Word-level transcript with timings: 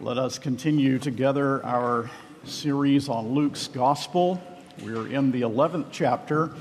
Let 0.00 0.16
us 0.16 0.38
continue 0.38 1.00
together 1.00 1.64
our 1.66 2.08
series 2.44 3.08
on 3.08 3.30
Luke's 3.30 3.66
Gospel. 3.66 4.40
We're 4.80 5.08
in 5.08 5.32
the 5.32 5.40
11th 5.40 5.86
chapter, 5.90 6.52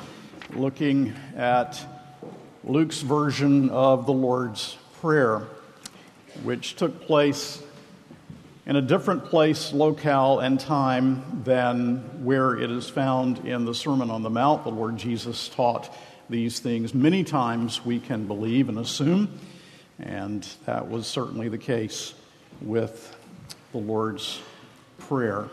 looking 0.56 1.14
at 1.36 1.80
Luke's 2.64 3.02
version 3.02 3.70
of 3.70 4.08
the 4.08 4.12
Lord's 4.12 4.76
Prayer, 5.02 5.44
which 6.42 6.78
took 6.78 7.04
place 7.04 7.62
in 8.66 8.76
a 8.76 8.82
different 8.82 9.26
place, 9.26 9.72
locale, 9.72 10.40
and 10.40 10.60
time 10.60 11.44
than 11.44 12.26
where 12.26 12.58
it 12.58 12.72
is 12.72 12.90
found 12.90 13.46
in 13.46 13.66
the 13.66 13.76
Sermon 13.76 14.10
on 14.10 14.24
the 14.24 14.32
Mount. 14.32 14.64
The 14.64 14.72
Lord 14.72 14.98
Jesus 14.98 15.48
taught 15.50 15.96
these 16.28 16.60
things 16.60 16.96
many 16.96 17.24
times, 17.24 17.86
we 17.86 18.00
can 18.00 18.26
believe 18.26 18.68
and 18.68 18.80
assume, 18.80 19.30
and 20.00 20.42
that 20.66 20.90
was 20.90 21.06
certainly 21.06 21.50
the 21.50 21.60
case 21.60 22.16
with 22.62 23.14
the 23.78 23.84
Lord's 23.84 24.42
Prayer. 24.98 25.50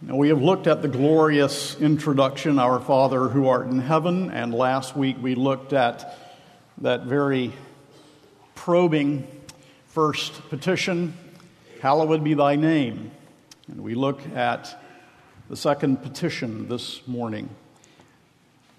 Now, 0.00 0.16
we 0.16 0.30
have 0.30 0.42
looked 0.42 0.66
at 0.66 0.82
the 0.82 0.88
glorious 0.88 1.80
introduction, 1.80 2.58
Our 2.58 2.80
Father 2.80 3.28
who 3.28 3.46
art 3.46 3.68
in 3.68 3.78
heaven, 3.78 4.28
and 4.32 4.52
last 4.52 4.96
week 4.96 5.16
we 5.22 5.36
looked 5.36 5.72
at 5.72 6.18
that 6.78 7.04
very 7.04 7.52
probing 8.56 9.28
first 9.86 10.32
petition, 10.48 11.14
Hallowed 11.80 12.24
be 12.24 12.34
thy 12.34 12.56
name. 12.56 13.12
And 13.68 13.80
we 13.80 13.94
look 13.94 14.20
at 14.34 14.82
the 15.48 15.56
second 15.56 16.02
petition 16.02 16.68
this 16.68 17.06
morning. 17.06 17.48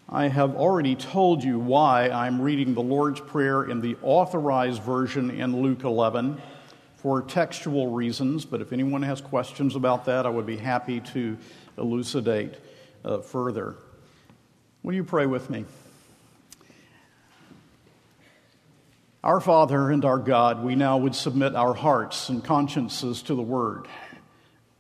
I 0.10 0.28
have 0.28 0.58
already 0.58 0.96
told 0.96 1.42
you 1.42 1.58
why 1.58 2.10
I'm 2.10 2.42
reading 2.42 2.74
the 2.74 2.82
Lord's 2.82 3.22
Prayer 3.22 3.64
in 3.64 3.80
the 3.80 3.96
authorized 4.02 4.84
version 4.84 5.32
in 5.32 5.62
Luke 5.62 5.86
11 5.86 6.42
for 7.04 7.22
textual 7.22 7.88
reasons, 7.88 8.46
but 8.46 8.62
if 8.62 8.72
anyone 8.72 9.02
has 9.02 9.20
questions 9.20 9.76
about 9.76 10.06
that, 10.06 10.26
I 10.26 10.30
would 10.30 10.46
be 10.46 10.56
happy 10.56 11.02
to 11.02 11.38
elucidate 11.78 12.54
uh, 13.04 13.18
further. 13.18 13.76
Will 14.84 14.94
you 14.94 15.04
pray 15.04 15.26
with 15.26 15.50
me? 15.50 15.66
Our 19.22 19.42
Father 19.42 19.92
and 19.92 20.06
our 20.06 20.18
God, 20.18 20.64
we 20.64 20.76
now 20.76 20.98
would 20.98 21.14
submit 21.14 21.56
our 21.56 21.74
hearts 21.74 22.30
and 22.30 22.42
consciences 22.42 23.22
to 23.24 23.36
the 23.36 23.42
Word, 23.42 23.90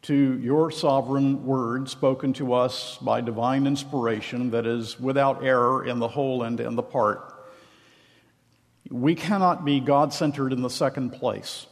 to 0.03 0.39
your 0.39 0.71
sovereign 0.71 1.45
Word 1.45 1.89
spoken 1.89 2.31
to 2.35 2.53
us 2.53 2.97
by 3.01 3.19
divine 3.19 3.67
inspiration 3.67 4.51
that 4.51 4.65
is 4.65 4.97
without 4.97 5.43
error 5.43 5.85
in 5.85 5.99
the 5.99 6.07
whole 6.07 6.43
and 6.43 6.61
in 6.61 6.77
the 6.77 6.83
part. 6.83 7.33
We 8.89 9.13
cannot 9.13 9.65
be 9.65 9.81
God 9.81 10.13
centered 10.13 10.53
in 10.53 10.61
the 10.61 10.69
second 10.69 11.09
place. 11.09 11.67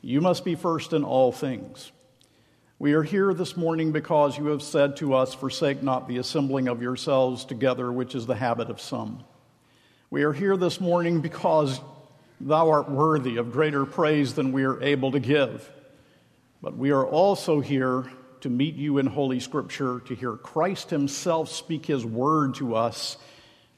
You 0.00 0.20
must 0.20 0.44
be 0.44 0.54
first 0.54 0.92
in 0.92 1.02
all 1.02 1.32
things. 1.32 1.90
We 2.78 2.92
are 2.92 3.02
here 3.02 3.34
this 3.34 3.56
morning 3.56 3.90
because 3.90 4.38
you 4.38 4.46
have 4.46 4.62
said 4.62 4.96
to 4.98 5.14
us, 5.14 5.34
Forsake 5.34 5.82
not 5.82 6.06
the 6.06 6.18
assembling 6.18 6.68
of 6.68 6.80
yourselves 6.80 7.44
together, 7.44 7.90
which 7.90 8.14
is 8.14 8.24
the 8.24 8.36
habit 8.36 8.70
of 8.70 8.80
some. 8.80 9.24
We 10.08 10.22
are 10.22 10.32
here 10.32 10.56
this 10.56 10.80
morning 10.80 11.20
because 11.20 11.80
thou 12.40 12.70
art 12.70 12.88
worthy 12.88 13.38
of 13.38 13.50
greater 13.50 13.84
praise 13.84 14.34
than 14.34 14.52
we 14.52 14.62
are 14.62 14.80
able 14.80 15.10
to 15.10 15.18
give. 15.18 15.68
But 16.62 16.76
we 16.76 16.92
are 16.92 17.04
also 17.04 17.58
here 17.58 18.08
to 18.42 18.48
meet 18.48 18.76
you 18.76 18.98
in 18.98 19.06
Holy 19.06 19.40
Scripture, 19.40 19.98
to 20.06 20.14
hear 20.14 20.36
Christ 20.36 20.90
Himself 20.90 21.48
speak 21.48 21.86
His 21.86 22.06
word 22.06 22.54
to 22.54 22.76
us, 22.76 23.16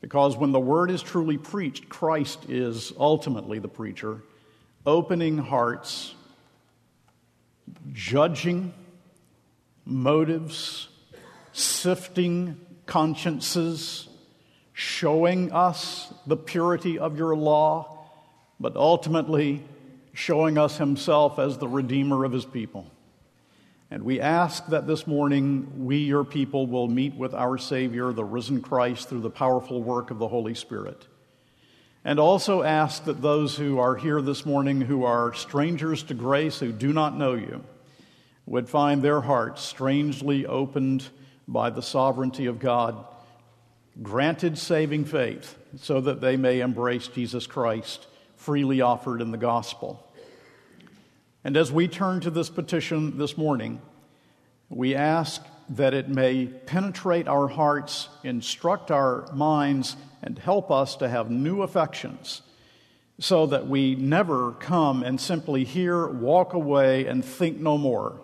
because 0.02 0.36
when 0.36 0.52
the 0.52 0.60
word 0.60 0.90
is 0.90 1.02
truly 1.02 1.38
preached, 1.38 1.88
Christ 1.88 2.50
is 2.50 2.92
ultimately 2.98 3.58
the 3.58 3.68
preacher 3.68 4.20
opening 4.86 5.38
hearts, 5.38 6.14
judging 7.92 8.72
motives, 9.84 10.88
sifting 11.52 12.60
consciences, 12.86 14.08
showing 14.72 15.52
us 15.52 16.12
the 16.26 16.36
purity 16.36 16.98
of 16.98 17.18
your 17.18 17.36
law, 17.36 17.98
but 18.58 18.76
ultimately 18.76 19.62
showing 20.12 20.58
us 20.58 20.78
himself 20.78 21.38
as 21.38 21.58
the 21.58 21.68
Redeemer 21.68 22.24
of 22.24 22.32
his 22.32 22.44
people. 22.44 22.90
And 23.90 24.04
we 24.04 24.20
ask 24.20 24.66
that 24.68 24.86
this 24.86 25.06
morning 25.06 25.84
we, 25.84 25.98
your 25.98 26.24
people, 26.24 26.66
will 26.66 26.86
meet 26.88 27.14
with 27.14 27.34
our 27.34 27.58
Savior, 27.58 28.12
the 28.12 28.24
risen 28.24 28.62
Christ, 28.62 29.08
through 29.08 29.20
the 29.20 29.30
powerful 29.30 29.82
work 29.82 30.10
of 30.10 30.18
the 30.18 30.28
Holy 30.28 30.54
Spirit. 30.54 31.06
And 32.04 32.18
also 32.18 32.62
ask 32.62 33.04
that 33.04 33.20
those 33.20 33.56
who 33.56 33.78
are 33.78 33.96
here 33.96 34.22
this 34.22 34.46
morning 34.46 34.80
who 34.80 35.04
are 35.04 35.34
strangers 35.34 36.02
to 36.04 36.14
grace, 36.14 36.58
who 36.58 36.72
do 36.72 36.92
not 36.92 37.16
know 37.16 37.34
you, 37.34 37.62
would 38.46 38.68
find 38.68 39.02
their 39.02 39.20
hearts 39.20 39.62
strangely 39.62 40.46
opened 40.46 41.08
by 41.46 41.68
the 41.70 41.82
sovereignty 41.82 42.46
of 42.46 42.58
God, 42.58 43.04
granted 44.02 44.56
saving 44.56 45.04
faith, 45.04 45.58
so 45.76 46.00
that 46.00 46.20
they 46.20 46.36
may 46.36 46.60
embrace 46.60 47.06
Jesus 47.08 47.46
Christ 47.46 48.06
freely 48.36 48.80
offered 48.80 49.20
in 49.20 49.30
the 49.30 49.36
gospel. 49.36 50.06
And 51.44 51.56
as 51.56 51.70
we 51.70 51.86
turn 51.86 52.20
to 52.20 52.30
this 52.30 52.48
petition 52.48 53.18
this 53.18 53.36
morning, 53.36 53.80
we 54.70 54.94
ask 54.94 55.42
that 55.70 55.94
it 55.94 56.08
may 56.08 56.46
penetrate 56.46 57.28
our 57.28 57.48
hearts, 57.48 58.08
instruct 58.24 58.90
our 58.90 59.26
minds, 59.32 59.96
and 60.22 60.38
help 60.38 60.70
us 60.70 60.96
to 60.96 61.08
have 61.08 61.30
new 61.30 61.62
affections 61.62 62.42
so 63.20 63.46
that 63.46 63.68
we 63.68 63.94
never 63.94 64.52
come 64.52 65.02
and 65.02 65.20
simply 65.20 65.62
hear, 65.62 66.06
walk 66.06 66.54
away, 66.54 67.06
and 67.06 67.24
think 67.24 67.58
no 67.58 67.76
more, 67.78 68.18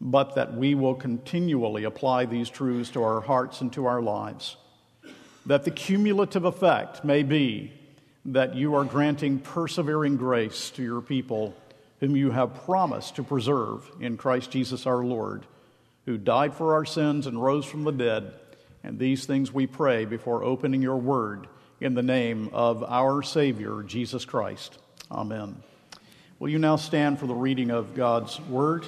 but 0.00 0.36
that 0.36 0.54
we 0.54 0.74
will 0.74 0.94
continually 0.94 1.84
apply 1.84 2.24
these 2.24 2.48
truths 2.48 2.90
to 2.90 3.02
our 3.02 3.20
hearts 3.20 3.60
and 3.60 3.72
to 3.72 3.86
our 3.86 4.00
lives. 4.00 4.56
That 5.46 5.64
the 5.64 5.70
cumulative 5.70 6.44
effect 6.44 7.04
may 7.04 7.24
be 7.24 7.72
that 8.24 8.54
you 8.54 8.74
are 8.76 8.84
granting 8.84 9.40
persevering 9.40 10.16
grace 10.16 10.70
to 10.70 10.82
your 10.82 11.00
people 11.00 11.56
whom 11.98 12.16
you 12.16 12.30
have 12.30 12.64
promised 12.64 13.16
to 13.16 13.22
preserve 13.22 13.90
in 14.00 14.16
Christ 14.16 14.50
Jesus 14.50 14.86
our 14.86 15.04
Lord, 15.04 15.44
who 16.06 16.16
died 16.18 16.54
for 16.54 16.74
our 16.74 16.84
sins 16.84 17.26
and 17.26 17.42
rose 17.42 17.64
from 17.64 17.84
the 17.84 17.92
dead 17.92 18.32
and 18.82 18.98
these 18.98 19.26
things 19.26 19.52
we 19.52 19.66
pray 19.66 20.04
before 20.04 20.42
opening 20.42 20.82
your 20.82 20.96
word 20.96 21.46
in 21.80 21.94
the 21.94 22.02
name 22.02 22.50
of 22.52 22.82
our 22.84 23.22
Savior, 23.22 23.82
Jesus 23.82 24.24
Christ. 24.24 24.78
Amen. 25.10 25.62
Will 26.38 26.48
you 26.48 26.58
now 26.58 26.76
stand 26.76 27.18
for 27.18 27.26
the 27.26 27.34
reading 27.34 27.70
of 27.70 27.94
God's 27.94 28.40
word? 28.42 28.86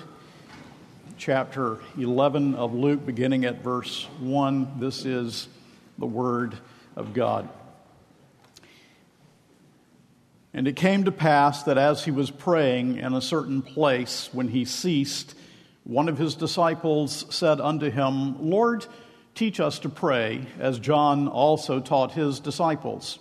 Chapter 1.19 1.78
11 1.99 2.55
of 2.55 2.75
Luke, 2.75 3.05
beginning 3.05 3.45
at 3.45 3.62
verse 3.62 4.05
1. 4.21 4.81
This 4.81 5.05
is 5.05 5.49
the 5.99 6.06
word 6.06 6.56
of 6.97 7.12
God. 7.12 7.49
And 10.55 10.67
it 10.67 10.77
came 10.77 11.05
to 11.05 11.12
pass 11.12 11.62
that 11.65 11.78
as 11.78 12.05
he 12.05 12.11
was 12.11 12.31
praying 12.31 12.97
in 12.99 13.15
a 13.15 13.21
certain 13.21 13.62
place, 13.62 14.28
when 14.33 14.49
he 14.49 14.65
ceased, 14.65 15.34
one 15.84 16.09
of 16.09 16.19
his 16.19 16.34
disciples 16.34 17.26
said 17.34 17.60
unto 17.60 17.91
him, 17.91 18.50
Lord, 18.50 18.87
Teach 19.34 19.60
us 19.60 19.78
to 19.81 19.88
pray, 19.88 20.47
as 20.59 20.78
John 20.78 21.26
also 21.26 21.81
taught 21.81 22.12
his 22.12 22.38
disciples. 22.38 23.19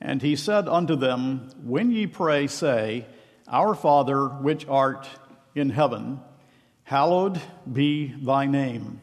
And 0.00 0.22
he 0.22 0.36
said 0.36 0.68
unto 0.68 0.96
them, 0.96 1.50
When 1.62 1.90
ye 1.90 2.06
pray, 2.06 2.46
say, 2.46 3.06
Our 3.46 3.74
Father, 3.74 4.26
which 4.26 4.66
art 4.66 5.06
in 5.54 5.70
heaven, 5.70 6.20
hallowed 6.84 7.40
be 7.70 8.14
thy 8.22 8.46
name. 8.46 9.00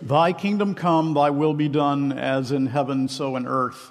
Thy 0.00 0.32
kingdom 0.32 0.76
come, 0.76 1.14
thy 1.14 1.30
will 1.30 1.54
be 1.54 1.68
done, 1.68 2.12
as 2.12 2.52
in 2.52 2.66
heaven, 2.66 3.08
so 3.08 3.34
in 3.34 3.46
earth. 3.46 3.90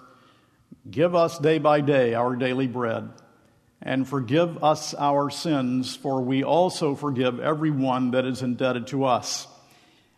Give 0.90 1.14
us 1.14 1.38
day 1.38 1.58
by 1.58 1.82
day 1.82 2.14
our 2.14 2.38
daily 2.38 2.68
bread, 2.68 3.10
and 3.82 4.08
forgive 4.08 4.64
us 4.64 4.94
our 4.96 5.30
sins, 5.30 5.96
for 5.96 6.22
we 6.22 6.44
also 6.44 6.96
forgive 6.96 7.40
every 7.40 7.72
one 7.72 8.12
that 8.12 8.26
is 8.26 8.42
indebted 8.42 8.88
to 8.88 9.06
us 9.06 9.48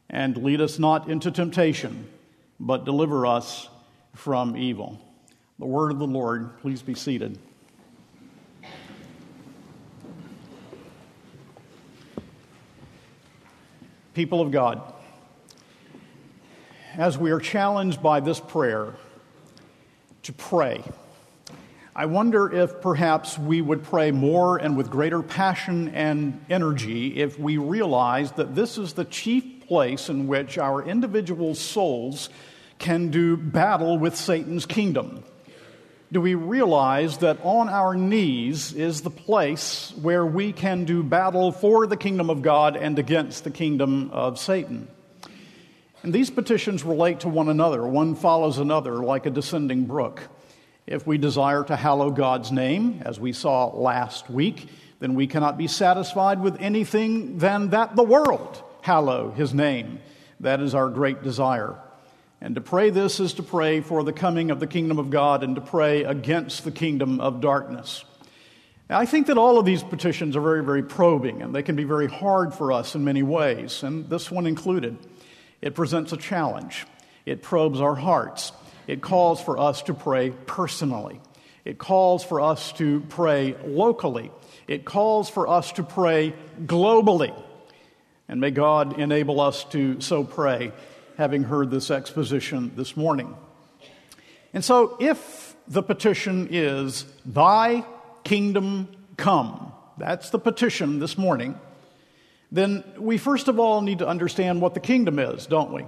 and 0.10 0.38
lead 0.38 0.62
us 0.62 0.80
not 0.80 1.10
into 1.10 1.30
temptation, 1.30 2.10
but 2.60 2.86
deliver 2.86 3.26
us 3.26 3.70
from 4.16 4.58
evil. 4.58 5.00
The 5.60 5.66
word 5.66 5.92
of 5.92 6.00
the 6.00 6.08
Lord, 6.08 6.60
please 6.62 6.82
be 6.82 6.96
seated. 6.96 7.38
People 14.14 14.42
of 14.42 14.52
God, 14.52 14.82
as 16.96 17.18
we 17.18 17.32
are 17.32 17.40
challenged 17.40 18.02
by 18.02 18.20
this 18.20 18.40
prayer 18.40 18.96
to 20.24 20.34
pray, 20.34 20.84
I 21.96 22.06
wonder 22.06 22.54
if 22.54 22.82
perhaps 22.82 23.38
we 23.38 23.62
would 23.62 23.84
pray 23.84 24.12
more 24.12 24.58
and 24.58 24.78
with 24.78 24.92
greater 24.92 25.24
passion 25.24 25.90
and 25.90 26.44
energy 26.50 27.20
if 27.20 27.40
we 27.40 27.58
realized 27.58 28.36
that 28.36 28.54
this 28.54 28.78
is 28.78 28.94
the 28.94 29.06
chief 29.06 29.68
place 29.68 30.08
in 30.08 30.28
which 30.28 30.58
our 30.58 30.84
individual 30.84 31.56
souls 31.56 32.30
can 32.78 33.10
do 33.10 33.36
battle 33.36 33.98
with 33.98 34.16
Satan's 34.16 34.66
kingdom. 34.66 35.24
do 36.12 36.22
we 36.22 36.34
realize 36.34 37.18
that 37.20 37.38
on 37.44 37.70
our 37.70 37.96
knees 37.96 38.74
is 38.74 39.02
the 39.02 39.12
place 39.12 39.94
where 40.02 40.26
we 40.26 40.52
can 40.52 40.86
do 40.86 41.04
battle 41.04 41.52
for 41.52 41.86
the 41.86 41.98
kingdom 41.98 42.30
of 42.30 42.42
God 42.42 42.76
and 42.76 42.98
against 42.98 43.44
the 43.44 43.52
kingdom 43.52 44.10
of 44.12 44.40
Satan. 44.40 44.88
And 46.02 46.14
these 46.14 46.30
petitions 46.30 46.84
relate 46.84 47.20
to 47.22 47.30
one 47.30 47.50
another. 47.50 47.86
One 47.86 48.16
follows 48.16 48.58
another 48.58 48.96
like 48.96 49.26
a 49.26 49.30
descending 49.30 49.86
brook. 49.86 50.30
If 50.90 51.06
we 51.06 51.20
desire 51.20 51.64
to 51.66 51.76
hallow 51.76 52.10
God's 52.10 52.52
name, 52.52 53.04
as 53.06 53.20
we 53.20 53.32
saw 53.32 53.68
last 53.68 54.28
week, 54.28 54.68
then 55.00 55.14
we 55.14 55.28
cannot 55.28 55.56
be 55.56 55.68
satisfied 55.68 56.42
with 56.42 56.60
anything 56.60 57.38
than 57.38 57.70
that 57.70 57.96
the 57.96 58.02
world 58.02 58.64
hallow 58.82 59.30
his 59.30 59.54
name. 59.54 60.00
That 60.40 60.62
is 60.62 60.74
our 60.74 60.90
great 60.90 61.22
desire. 61.22 61.76
And 62.42 62.56
to 62.56 62.62
pray 62.62 62.90
this 62.90 63.20
is 63.20 63.36
to 63.36 63.44
pray 63.44 63.82
for 63.82 64.04
the 64.04 64.12
coming 64.12 64.50
of 64.50 64.60
the 64.60 64.66
kingdom 64.66 64.98
of 64.98 65.12
God 65.12 65.44
and 65.44 65.54
to 65.54 65.62
pray 65.62 66.06
against 66.06 66.64
the 66.64 66.72
kingdom 66.72 67.20
of 67.20 67.40
darkness. 67.40 68.04
I 68.90 69.06
think 69.06 69.28
that 69.28 69.38
all 69.38 69.60
of 69.60 69.66
these 69.66 69.84
petitions 69.84 70.36
are 70.36 70.42
very, 70.42 70.64
very 70.64 70.82
probing, 70.82 71.44
and 71.44 71.54
they 71.54 71.62
can 71.62 71.76
be 71.76 71.84
very 71.84 72.08
hard 72.08 72.52
for 72.52 72.72
us 72.72 72.96
in 72.96 73.04
many 73.04 73.22
ways, 73.22 73.84
and 73.84 74.10
this 74.10 74.32
one 74.32 74.48
included. 74.48 74.98
It 75.62 75.76
presents 75.76 76.14
a 76.14 76.18
challenge, 76.18 76.88
it 77.28 77.44
probes 77.44 77.80
our 77.80 77.94
hearts, 77.94 78.54
it 78.90 79.02
calls 79.02 79.40
for 79.40 79.60
us 79.60 79.84
to 79.84 79.94
pray 79.94 80.32
personally, 80.32 81.22
it 81.64 81.78
calls 81.78 82.24
for 82.24 82.42
us 82.42 82.72
to 82.72 83.02
pray 83.02 83.56
locally, 83.64 84.32
it 84.68 84.84
calls 84.84 85.30
for 85.30 85.48
us 85.48 85.72
to 85.74 85.84
pray 85.84 86.34
globally. 86.66 87.32
And 88.28 88.42
may 88.42 88.50
God 88.50 89.00
enable 89.00 89.42
us 89.42 89.64
to 89.66 90.02
so 90.02 90.24
pray 90.24 90.72
having 91.18 91.44
heard 91.44 91.70
this 91.70 91.92
exposition 91.92 92.72
this 92.76 92.98
morning. 92.98 93.36
And 94.56 94.66
so, 94.66 94.98
if 95.00 95.56
the 95.68 95.84
petition 95.84 96.48
is, 96.50 97.06
Thy 97.24 97.86
kingdom 98.24 98.88
come, 99.18 99.72
that's 100.00 100.32
the 100.32 100.40
petition 100.40 100.98
this 100.98 101.16
morning, 101.16 101.60
then 102.52 102.84
we 102.98 103.20
first 103.20 103.50
of 103.50 103.60
all 103.60 103.82
need 103.82 104.00
to 104.00 104.08
understand 104.08 104.62
what 104.62 104.74
the 104.74 104.80
kingdom 104.80 105.20
is, 105.20 105.46
don't 105.46 105.72
we? 105.72 105.86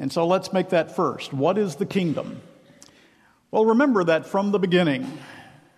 And 0.00 0.10
so 0.10 0.26
let's 0.26 0.50
make 0.50 0.70
that 0.70 0.96
first. 0.96 1.30
What 1.30 1.58
is 1.58 1.76
the 1.76 1.84
kingdom? 1.84 2.40
Well, 3.50 3.66
remember 3.66 4.02
that 4.04 4.24
from 4.24 4.50
the 4.50 4.58
beginning, 4.58 5.06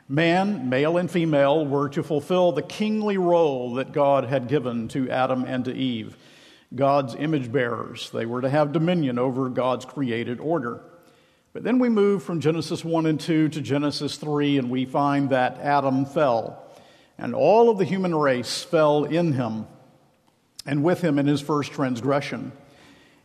man, 0.09 0.69
male 0.69 0.97
and 0.97 1.11
female, 1.11 1.67
were 1.67 1.89
to 1.89 2.05
fulfill 2.05 2.53
the 2.53 2.63
kingly 2.63 3.19
role 3.19 3.75
that 3.75 3.91
God 3.91 4.27
had 4.27 4.47
given 4.47 4.87
to 4.89 5.11
Adam 5.11 5.43
and 5.45 5.65
to 5.65 5.75
Eve. 5.75 6.17
God's 6.73 7.17
image 7.17 7.51
bearers. 7.51 8.11
They 8.11 8.25
were 8.25 8.43
to 8.43 8.49
have 8.49 8.73
dominion 8.73 9.19
over 9.19 9.49
God's 9.49 9.87
created 9.87 10.39
order. 10.39 10.81
But 11.53 11.65
then 11.65 11.81
we 11.81 11.89
move 11.89 12.23
from 12.23 12.41
Genesis 12.41 12.85
1 12.85 13.07
and 13.07 13.19
2 13.19 13.49
to 13.49 13.61
Genesis 13.61 14.19
3, 14.19 14.57
and 14.57 14.71
we 14.71 14.85
find 14.85 15.31
that 15.31 15.59
Adam 15.59 16.07
fell. 16.07 16.65
And 17.19 17.35
all 17.35 17.71
of 17.71 17.79
the 17.79 17.85
human 17.85 18.15
race 18.15 18.63
fell 18.63 19.03
in 19.03 19.33
him 19.33 19.67
and 20.65 20.85
with 20.85 21.01
him 21.01 21.19
in 21.19 21.27
his 21.27 21.41
first 21.41 21.73
transgression. 21.73 22.53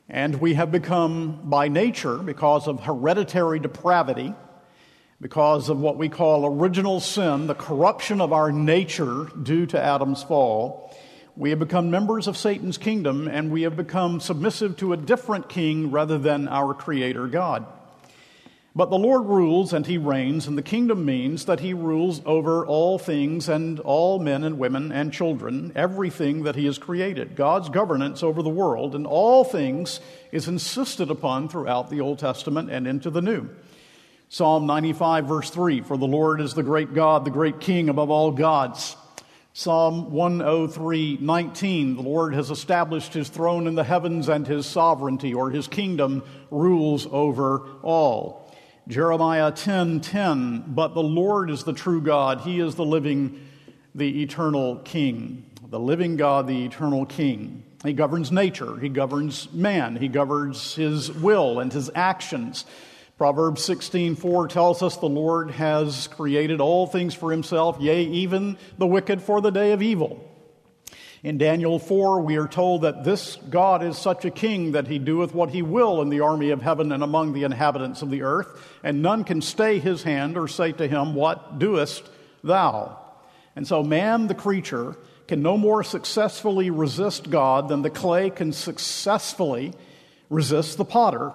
And 0.10 0.40
we 0.40 0.54
have 0.54 0.72
become, 0.72 1.42
by 1.50 1.68
nature, 1.68 2.18
because 2.18 2.68
of 2.68 2.82
hereditary 2.82 3.60
depravity, 3.60 4.34
because 5.20 5.68
of 5.68 5.80
what 5.80 5.98
we 5.98 6.08
call 6.08 6.46
original 6.46 7.00
sin, 7.00 7.48
the 7.48 7.56
corruption 7.56 8.22
of 8.22 8.32
our 8.32 8.52
nature 8.52 9.28
due 9.42 9.66
to 9.66 9.82
Adam's 9.82 10.24
fall, 10.24 10.96
we 11.36 11.50
have 11.50 11.60
become 11.60 11.92
members 11.92 12.28
of 12.28 12.38
Satan's 12.38 12.78
kingdom 12.78 13.28
and 13.28 13.52
we 13.52 13.64
have 13.64 13.76
become 13.76 14.20
submissive 14.20 14.78
to 14.78 14.94
a 14.94 14.98
different 14.98 15.50
king 15.50 15.92
rather 15.92 16.18
than 16.18 16.48
our 16.48 16.74
Creator 16.74 17.28
God. 17.28 17.66
But 18.78 18.92
the 18.92 19.00
Lord 19.00 19.26
rules 19.26 19.74
and 19.74 19.88
He 19.88 19.98
reigns, 19.98 20.46
and 20.46 20.56
the 20.56 20.62
kingdom 20.62 21.04
means 21.04 21.46
that 21.46 21.62
He 21.62 21.74
rules 21.74 22.22
over 22.28 22.64
all 22.64 23.00
things 23.00 23.50
and 23.50 23.80
all 23.80 24.20
men 24.20 24.44
and 24.44 24.60
women 24.60 24.92
and 24.92 25.12
children, 25.12 25.72
everything 25.74 26.44
that 26.44 26.56
He 26.56 26.68
has 26.68 26.78
created. 26.78 27.36
God's 27.36 27.70
governance 27.70 28.22
over 28.22 28.44
the 28.44 28.52
world 28.52 28.94
and 28.94 29.08
all 29.08 29.44
things 29.44 30.00
is 30.32 30.48
insisted 30.48 31.10
upon 31.10 31.50
throughout 31.50 31.90
the 31.90 32.02
Old 32.02 32.20
Testament 32.20 32.70
and 32.70 32.86
into 32.86 33.10
the 33.10 33.20
New. 33.20 33.50
Psalm 34.30 34.68
95, 34.68 35.26
verse 35.26 35.50
3 35.50 35.82
For 35.82 35.98
the 35.98 36.06
Lord 36.06 36.40
is 36.40 36.54
the 36.54 36.62
great 36.62 36.94
God, 36.94 37.26
the 37.26 37.32
great 37.32 37.60
King 37.60 37.90
above 37.90 38.12
all 38.12 38.32
gods. 38.32 38.96
Psalm 39.54 40.12
103 40.12 41.18
19, 41.20 41.96
the 41.96 42.04
Lord 42.04 42.36
has 42.36 42.52
established 42.52 43.12
his 43.12 43.28
throne 43.28 43.66
in 43.66 43.74
the 43.74 43.84
heavens 43.84 44.30
and 44.30 44.46
his 44.46 44.68
sovereignty 44.68 45.34
or 45.34 45.50
his 45.50 45.68
kingdom 45.68 46.22
rules 46.52 47.08
over 47.10 47.68
all. 47.82 48.47
Jeremiah 48.88 49.52
10 49.52 50.00
10, 50.00 50.64
but 50.68 50.94
the 50.94 51.04
Lord 51.04 51.50
is 51.50 51.66
the 51.66 51.74
true 51.74 52.02
God. 52.02 52.42
He 52.42 52.60
is 52.60 52.76
the 52.76 52.86
living, 52.86 53.46
the 53.94 54.24
eternal 54.24 54.78
King. 54.78 55.46
The 55.70 55.80
living 55.80 56.16
God, 56.16 56.48
the 56.48 56.66
eternal 56.66 57.06
King. 57.06 57.64
He 57.84 57.92
governs 57.92 58.32
nature, 58.32 58.78
he 58.78 58.90
governs 58.90 59.52
man, 59.52 59.98
he 59.98 60.08
governs 60.08 60.76
his 60.76 61.12
will 61.12 61.60
and 61.60 61.72
his 61.72 61.92
actions. 61.94 62.66
Proverbs 63.18 63.62
16:4 63.66 64.48
tells 64.48 64.82
us 64.82 64.96
the 64.98 65.08
Lord 65.08 65.52
has 65.52 66.08
created 66.08 66.62
all 66.62 66.88
things 66.88 67.14
for 67.14 67.32
himself, 67.32 67.78
yea, 67.82 68.04
even 68.04 68.58
the 68.78 68.88
wicked 68.88 69.22
for 69.22 69.42
the 69.42 69.52
day 69.52 69.74
of 69.74 69.82
evil. 69.82 70.24
In 71.24 71.38
Daniel 71.38 71.80
4, 71.80 72.22
we 72.22 72.38
are 72.38 72.48
told 72.48 72.84
that 72.84 73.04
this 73.04 73.38
God 73.50 73.84
is 73.84 73.98
such 73.98 74.24
a 74.24 74.32
king 74.32 74.74
that 74.74 74.88
he 74.88 75.00
doeth 75.00 75.34
what 75.34 75.50
he 75.50 75.62
will 75.62 76.02
in 76.02 76.10
the 76.10 76.20
army 76.20 76.52
of 76.52 76.62
heaven 76.62 76.92
and 76.92 77.04
among 77.04 77.34
the 77.34 77.44
inhabitants 77.44 78.02
of 78.02 78.12
the 78.12 78.22
earth, 78.22 78.48
and 78.84 79.02
none 79.02 79.24
can 79.24 79.42
stay 79.42 79.80
his 79.80 80.04
hand 80.04 80.38
or 80.38 80.48
say 80.48 80.72
to 80.74 80.88
him, 80.88 81.16
What 81.16 81.58
doest 81.58 82.04
thou? 82.44 83.00
And 83.56 83.68
so, 83.68 83.82
man, 83.82 84.28
the 84.28 84.36
creature, 84.36 84.96
can 85.28 85.42
no 85.42 85.58
more 85.58 85.84
successfully 85.84 86.70
resist 86.70 87.30
God 87.30 87.68
than 87.68 87.82
the 87.82 87.90
clay 87.90 88.30
can 88.30 88.54
successfully 88.54 89.74
resist 90.30 90.78
the 90.78 90.86
potter. 90.86 91.34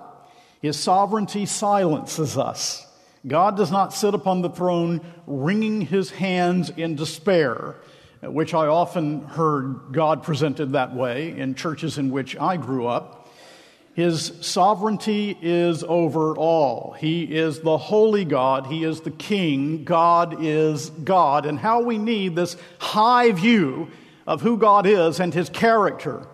His 0.60 0.78
sovereignty 0.78 1.44
silences 1.44 2.38
us. 2.38 2.86
God 3.26 3.56
does 3.56 3.70
not 3.70 3.92
sit 3.92 4.14
upon 4.14 4.42
the 4.42 4.50
throne 4.50 5.00
wringing 5.26 5.82
his 5.82 6.10
hands 6.10 6.70
in 6.70 6.96
despair, 6.96 7.76
which 8.22 8.54
I 8.54 8.68
often 8.68 9.22
heard 9.22 9.92
God 9.92 10.22
presented 10.22 10.72
that 10.72 10.94
way 10.94 11.36
in 11.36 11.54
churches 11.54 11.98
in 11.98 12.10
which 12.10 12.36
I 12.36 12.56
grew 12.56 12.86
up. 12.86 13.28
His 13.94 14.32
sovereignty 14.40 15.36
is 15.42 15.84
over 15.84 16.34
all. 16.36 16.92
He 16.98 17.24
is 17.24 17.60
the 17.60 17.76
holy 17.76 18.24
God. 18.24 18.66
He 18.66 18.84
is 18.84 19.00
the 19.02 19.10
king. 19.10 19.84
God 19.84 20.42
is 20.42 20.88
God. 20.88 21.44
And 21.44 21.58
how 21.58 21.82
we 21.82 21.98
need 21.98 22.34
this 22.34 22.56
high 22.78 23.32
view 23.32 23.90
of 24.26 24.40
who 24.40 24.56
God 24.56 24.86
is 24.86 25.20
and 25.20 25.34
his 25.34 25.50
character 25.50 26.26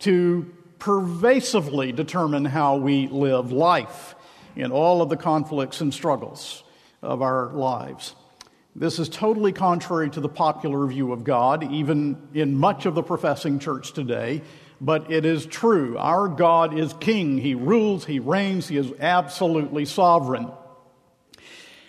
to 0.00 0.52
pervasively 0.78 1.90
determine 1.90 2.44
how 2.44 2.76
we 2.76 3.08
live 3.08 3.50
life 3.50 4.14
in 4.54 4.70
all 4.70 5.02
of 5.02 5.08
the 5.08 5.16
conflicts 5.16 5.80
and 5.80 5.92
struggles 5.92 6.62
of 7.02 7.22
our 7.22 7.48
lives. 7.48 8.14
This 8.80 8.98
is 8.98 9.10
totally 9.10 9.52
contrary 9.52 10.08
to 10.08 10.20
the 10.20 10.28
popular 10.30 10.86
view 10.86 11.12
of 11.12 11.22
God, 11.22 11.70
even 11.70 12.16
in 12.32 12.56
much 12.56 12.86
of 12.86 12.94
the 12.94 13.02
professing 13.02 13.58
church 13.58 13.92
today, 13.92 14.40
but 14.80 15.12
it 15.12 15.26
is 15.26 15.44
true. 15.44 15.98
Our 15.98 16.28
God 16.28 16.78
is 16.78 16.94
king. 16.94 17.36
He 17.36 17.54
rules, 17.54 18.06
he 18.06 18.20
reigns, 18.20 18.68
he 18.68 18.78
is 18.78 18.90
absolutely 18.98 19.84
sovereign. 19.84 20.50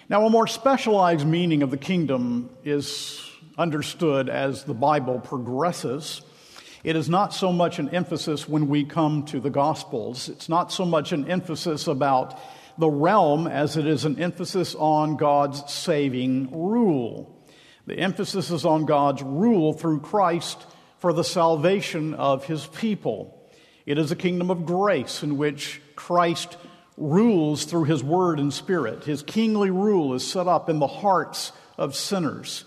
Now, 0.10 0.26
a 0.26 0.30
more 0.30 0.48
specialized 0.48 1.26
meaning 1.26 1.64
of 1.64 1.72
the 1.72 1.78
kingdom 1.78 2.50
is 2.66 3.26
understood 3.58 4.28
as 4.28 4.66
the 4.66 4.74
Bible 4.74 5.22
progresses. 5.22 6.22
It 6.84 6.98
is 6.98 7.08
not 7.08 7.34
so 7.34 7.54
much 7.54 7.80
an 7.80 7.88
emphasis 7.92 8.50
when 8.50 8.68
we 8.68 8.84
come 8.84 9.24
to 9.28 9.40
the 9.40 9.50
Gospels. 9.50 10.28
It's 10.28 10.50
not 10.50 10.74
so 10.74 10.84
much 10.84 11.14
an 11.14 11.32
emphasis 11.32 11.88
about 11.88 12.38
the 12.78 12.90
realm 12.90 13.48
as 13.48 13.78
it 13.78 13.86
is 13.86 14.06
an 14.06 14.20
emphasis 14.20 14.76
on 14.76 15.18
God's 15.18 15.72
saving 15.72 16.52
rule. 16.52 17.38
The 17.86 17.98
emphasis 17.98 18.52
is 18.52 18.66
on 18.66 18.86
God's 18.86 19.22
rule 19.24 19.74
through 19.74 20.02
Christ 20.02 20.66
for 21.00 21.14
the 21.14 21.24
salvation 21.24 22.14
of 22.14 22.46
his 22.46 22.66
people. 22.68 23.38
It 23.86 23.98
is 23.98 24.12
a 24.12 24.16
kingdom 24.16 24.52
of 24.52 24.66
grace 24.66 25.24
in 25.24 25.38
which 25.38 25.82
Christ 25.96 26.58
rules 26.98 27.66
through 27.66 27.86
his 27.86 28.04
word 28.04 28.40
and 28.40 28.54
spirit. 28.54 29.04
His 29.04 29.24
kingly 29.24 29.72
rule 29.72 30.14
is 30.14 30.26
set 30.26 30.48
up 30.48 30.70
in 30.70 30.80
the 30.80 30.88
hearts 30.88 31.52
of 31.78 31.96
sinners. 31.96 32.66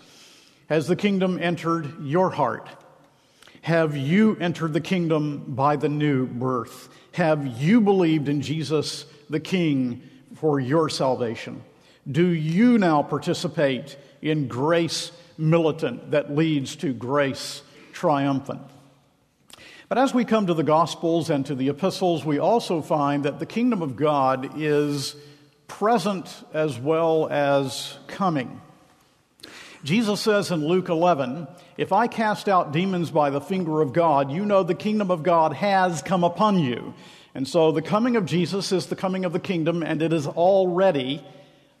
Has 0.67 0.87
the 0.87 0.95
kingdom 0.95 1.39
entered 1.41 2.03
your 2.03 2.29
heart? 2.29 2.69
Have 3.61 3.95
you 3.95 4.35
entered 4.39 4.73
the 4.73 4.81
kingdom 4.81 5.55
by 5.55 5.75
the 5.75 5.89
new 5.89 6.27
birth? 6.27 6.89
Have 7.13 7.47
you 7.47 7.81
believed 7.81 8.29
in 8.29 8.41
Jesus 8.41 9.05
the 9.29 9.39
King 9.39 10.01
for 10.35 10.59
your 10.59 10.89
salvation? 10.89 11.63
Do 12.09 12.27
you 12.27 12.77
now 12.77 13.01
participate 13.03 13.97
in 14.21 14.47
grace 14.47 15.11
militant 15.37 16.11
that 16.11 16.35
leads 16.35 16.75
to 16.77 16.93
grace 16.93 17.61
triumphant? 17.93 18.61
But 19.87 19.97
as 19.97 20.13
we 20.13 20.25
come 20.25 20.47
to 20.47 20.53
the 20.53 20.63
Gospels 20.63 21.29
and 21.29 21.45
to 21.45 21.55
the 21.55 21.69
epistles, 21.69 22.25
we 22.25 22.39
also 22.39 22.81
find 22.81 23.25
that 23.25 23.39
the 23.39 23.45
kingdom 23.45 23.81
of 23.81 23.95
God 23.95 24.53
is 24.57 25.15
present 25.67 26.27
as 26.53 26.77
well 26.79 27.27
as 27.29 27.97
coming. 28.07 28.61
Jesus 29.83 30.19
says 30.21 30.49
in 30.49 30.67
Luke 30.67 30.89
11, 30.89 31.47
If 31.77 31.93
I 31.93 32.07
cast 32.07 32.49
out 32.49 32.71
demons 32.71 33.11
by 33.11 33.29
the 33.29 33.39
finger 33.39 33.81
of 33.81 33.93
God, 33.93 34.31
you 34.31 34.43
know 34.43 34.63
the 34.63 34.73
kingdom 34.73 35.11
of 35.11 35.21
God 35.21 35.53
has 35.53 36.01
come 36.01 36.23
upon 36.23 36.57
you. 36.57 36.95
And 37.35 37.45
so 37.45 37.73
the 37.73 37.81
coming 37.81 38.15
of 38.15 38.25
Jesus 38.25 38.71
is 38.71 38.85
the 38.85 38.95
coming 38.95 39.25
of 39.25 39.33
the 39.33 39.39
kingdom, 39.39 39.83
and 39.83 40.01
it 40.01 40.13
is 40.13 40.25
already 40.25 41.21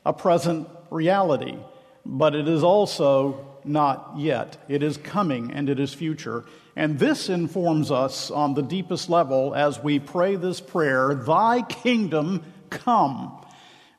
a 0.05 0.11
present 0.11 0.67
reality. 0.91 1.57
But 2.05 2.35
it 2.35 2.47
is 2.47 2.61
also 2.61 3.47
not 3.63 4.15
yet. 4.17 4.57
It 4.67 4.83
is 4.83 4.97
coming 4.97 5.51
and 5.51 5.69
it 5.69 5.79
is 5.79 5.93
future. 5.93 6.43
And 6.75 6.99
this 6.99 7.29
informs 7.29 7.89
us 7.89 8.29
on 8.29 8.53
the 8.53 8.61
deepest 8.61 9.09
level 9.09 9.55
as 9.55 9.79
we 9.79 9.97
pray 9.97 10.35
this 10.35 10.61
prayer 10.61 11.15
Thy 11.15 11.61
kingdom 11.63 12.43
come. 12.69 13.43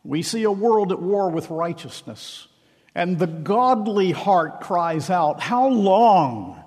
We 0.04 0.22
see 0.22 0.44
a 0.44 0.52
world 0.52 0.92
at 0.92 1.02
war 1.02 1.30
with 1.30 1.50
righteousness. 1.50 2.46
And 2.94 3.18
the 3.18 3.26
godly 3.26 4.12
heart 4.12 4.60
cries 4.60 5.10
out, 5.10 5.40
How 5.40 5.68
long? 5.68 6.62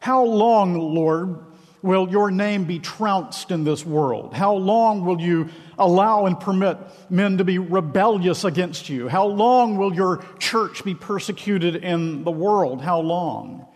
How 0.00 0.24
long, 0.24 0.74
Lord, 0.74 1.44
will 1.82 2.08
your 2.10 2.30
name 2.30 2.64
be 2.64 2.78
trounced 2.78 3.50
in 3.50 3.64
this 3.64 3.84
world? 3.84 4.34
How 4.34 4.54
long 4.54 5.04
will 5.04 5.20
you 5.20 5.48
allow 5.78 6.26
and 6.26 6.38
permit 6.38 6.78
men 7.08 7.38
to 7.38 7.44
be 7.44 7.58
rebellious 7.58 8.44
against 8.44 8.88
you? 8.88 9.08
How 9.08 9.26
long 9.26 9.76
will 9.76 9.94
your 9.94 10.24
church 10.38 10.84
be 10.84 10.94
persecuted 10.94 11.76
in 11.76 12.24
the 12.24 12.30
world? 12.30 12.82
How 12.82 13.00
long? 13.00 13.66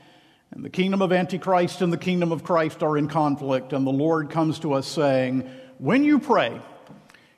And 0.50 0.64
the 0.64 0.70
kingdom 0.70 1.02
of 1.02 1.12
Antichrist 1.12 1.82
and 1.82 1.92
the 1.92 1.98
kingdom 1.98 2.30
of 2.30 2.44
Christ 2.44 2.82
are 2.82 2.96
in 2.96 3.08
conflict, 3.08 3.72
and 3.72 3.86
the 3.86 3.90
Lord 3.90 4.30
comes 4.30 4.60
to 4.60 4.74
us 4.74 4.86
saying, 4.86 5.50
When 5.78 6.04
you 6.04 6.20
pray, 6.20 6.60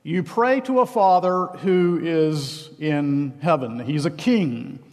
you 0.02 0.22
pray 0.22 0.60
to 0.62 0.80
a 0.80 0.86
Father 0.86 1.46
who 1.46 1.98
is 2.02 2.68
in 2.78 3.38
heaven. 3.40 3.80
He's 3.80 4.04
a 4.04 4.10
king. 4.10 4.85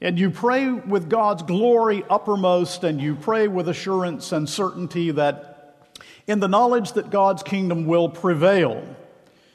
And 0.00 0.18
you 0.18 0.30
pray 0.30 0.70
with 0.70 1.10
God's 1.10 1.42
glory 1.42 2.04
uppermost, 2.08 2.84
and 2.84 3.00
you 3.00 3.14
pray 3.14 3.48
with 3.48 3.68
assurance 3.68 4.32
and 4.32 4.48
certainty 4.48 5.10
that 5.10 5.50
in 6.26 6.40
the 6.40 6.48
knowledge 6.48 6.92
that 6.92 7.10
God's 7.10 7.42
kingdom 7.42 7.86
will 7.86 8.08
prevail, 8.08 8.84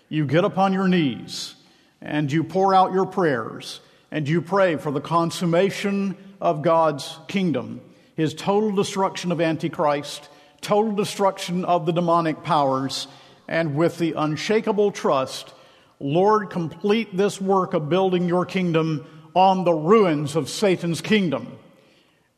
you 0.09 0.25
get 0.25 0.43
upon 0.43 0.73
your 0.73 0.87
knees 0.87 1.55
and 2.01 2.31
you 2.31 2.43
pour 2.43 2.75
out 2.75 2.93
your 2.93 3.05
prayers 3.05 3.79
and 4.11 4.27
you 4.29 4.41
pray 4.41 4.75
for 4.75 4.91
the 4.91 5.01
consummation 5.01 6.15
of 6.39 6.61
God's 6.61 7.17
kingdom, 7.27 7.81
his 8.15 8.33
total 8.33 8.71
destruction 8.71 9.31
of 9.31 9.41
Antichrist, 9.41 10.29
total 10.61 10.91
destruction 10.91 11.65
of 11.65 11.85
the 11.85 11.93
demonic 11.93 12.43
powers 12.43 13.07
and 13.47 13.75
with 13.75 13.97
the 13.97 14.13
unshakable 14.13 14.91
trust, 14.91 15.53
Lord, 15.99 16.49
complete 16.49 17.15
this 17.15 17.39
work 17.39 17.73
of 17.73 17.89
building 17.89 18.27
your 18.27 18.45
kingdom 18.45 19.07
on 19.35 19.65
the 19.65 19.73
ruins 19.73 20.35
of 20.35 20.49
Satan's 20.49 21.01
kingdom. 21.01 21.59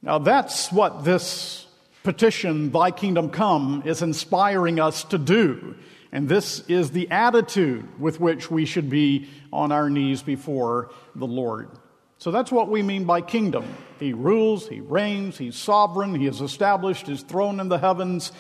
Now, 0.01 0.17
that's 0.17 0.71
what 0.71 1.05
this 1.05 1.67
petition, 2.03 2.71
Thy 2.71 2.91
Kingdom 2.91 3.29
Come, 3.29 3.83
is 3.85 4.01
inspiring 4.01 4.79
us 4.79 5.03
to 5.05 5.17
do. 5.17 5.75
And 6.11 6.27
this 6.27 6.61
is 6.67 6.91
the 6.91 7.09
attitude 7.11 7.99
with 7.99 8.19
which 8.19 8.49
we 8.49 8.65
should 8.65 8.89
be 8.89 9.29
on 9.53 9.71
our 9.71 9.89
knees 9.89 10.23
before 10.23 10.91
the 11.15 11.27
Lord. 11.27 11.69
So 12.17 12.31
that's 12.31 12.51
what 12.51 12.69
we 12.69 12.81
mean 12.81 13.05
by 13.05 13.21
kingdom. 13.21 13.65
He 13.99 14.13
rules, 14.13 14.67
He 14.67 14.79
reigns, 14.79 15.37
He's 15.37 15.55
sovereign, 15.55 16.15
He 16.15 16.25
has 16.25 16.41
established 16.41 17.05
His 17.05 17.21
throne 17.21 17.59
in 17.59 17.69
the 17.69 17.77
heavens. 17.77 18.31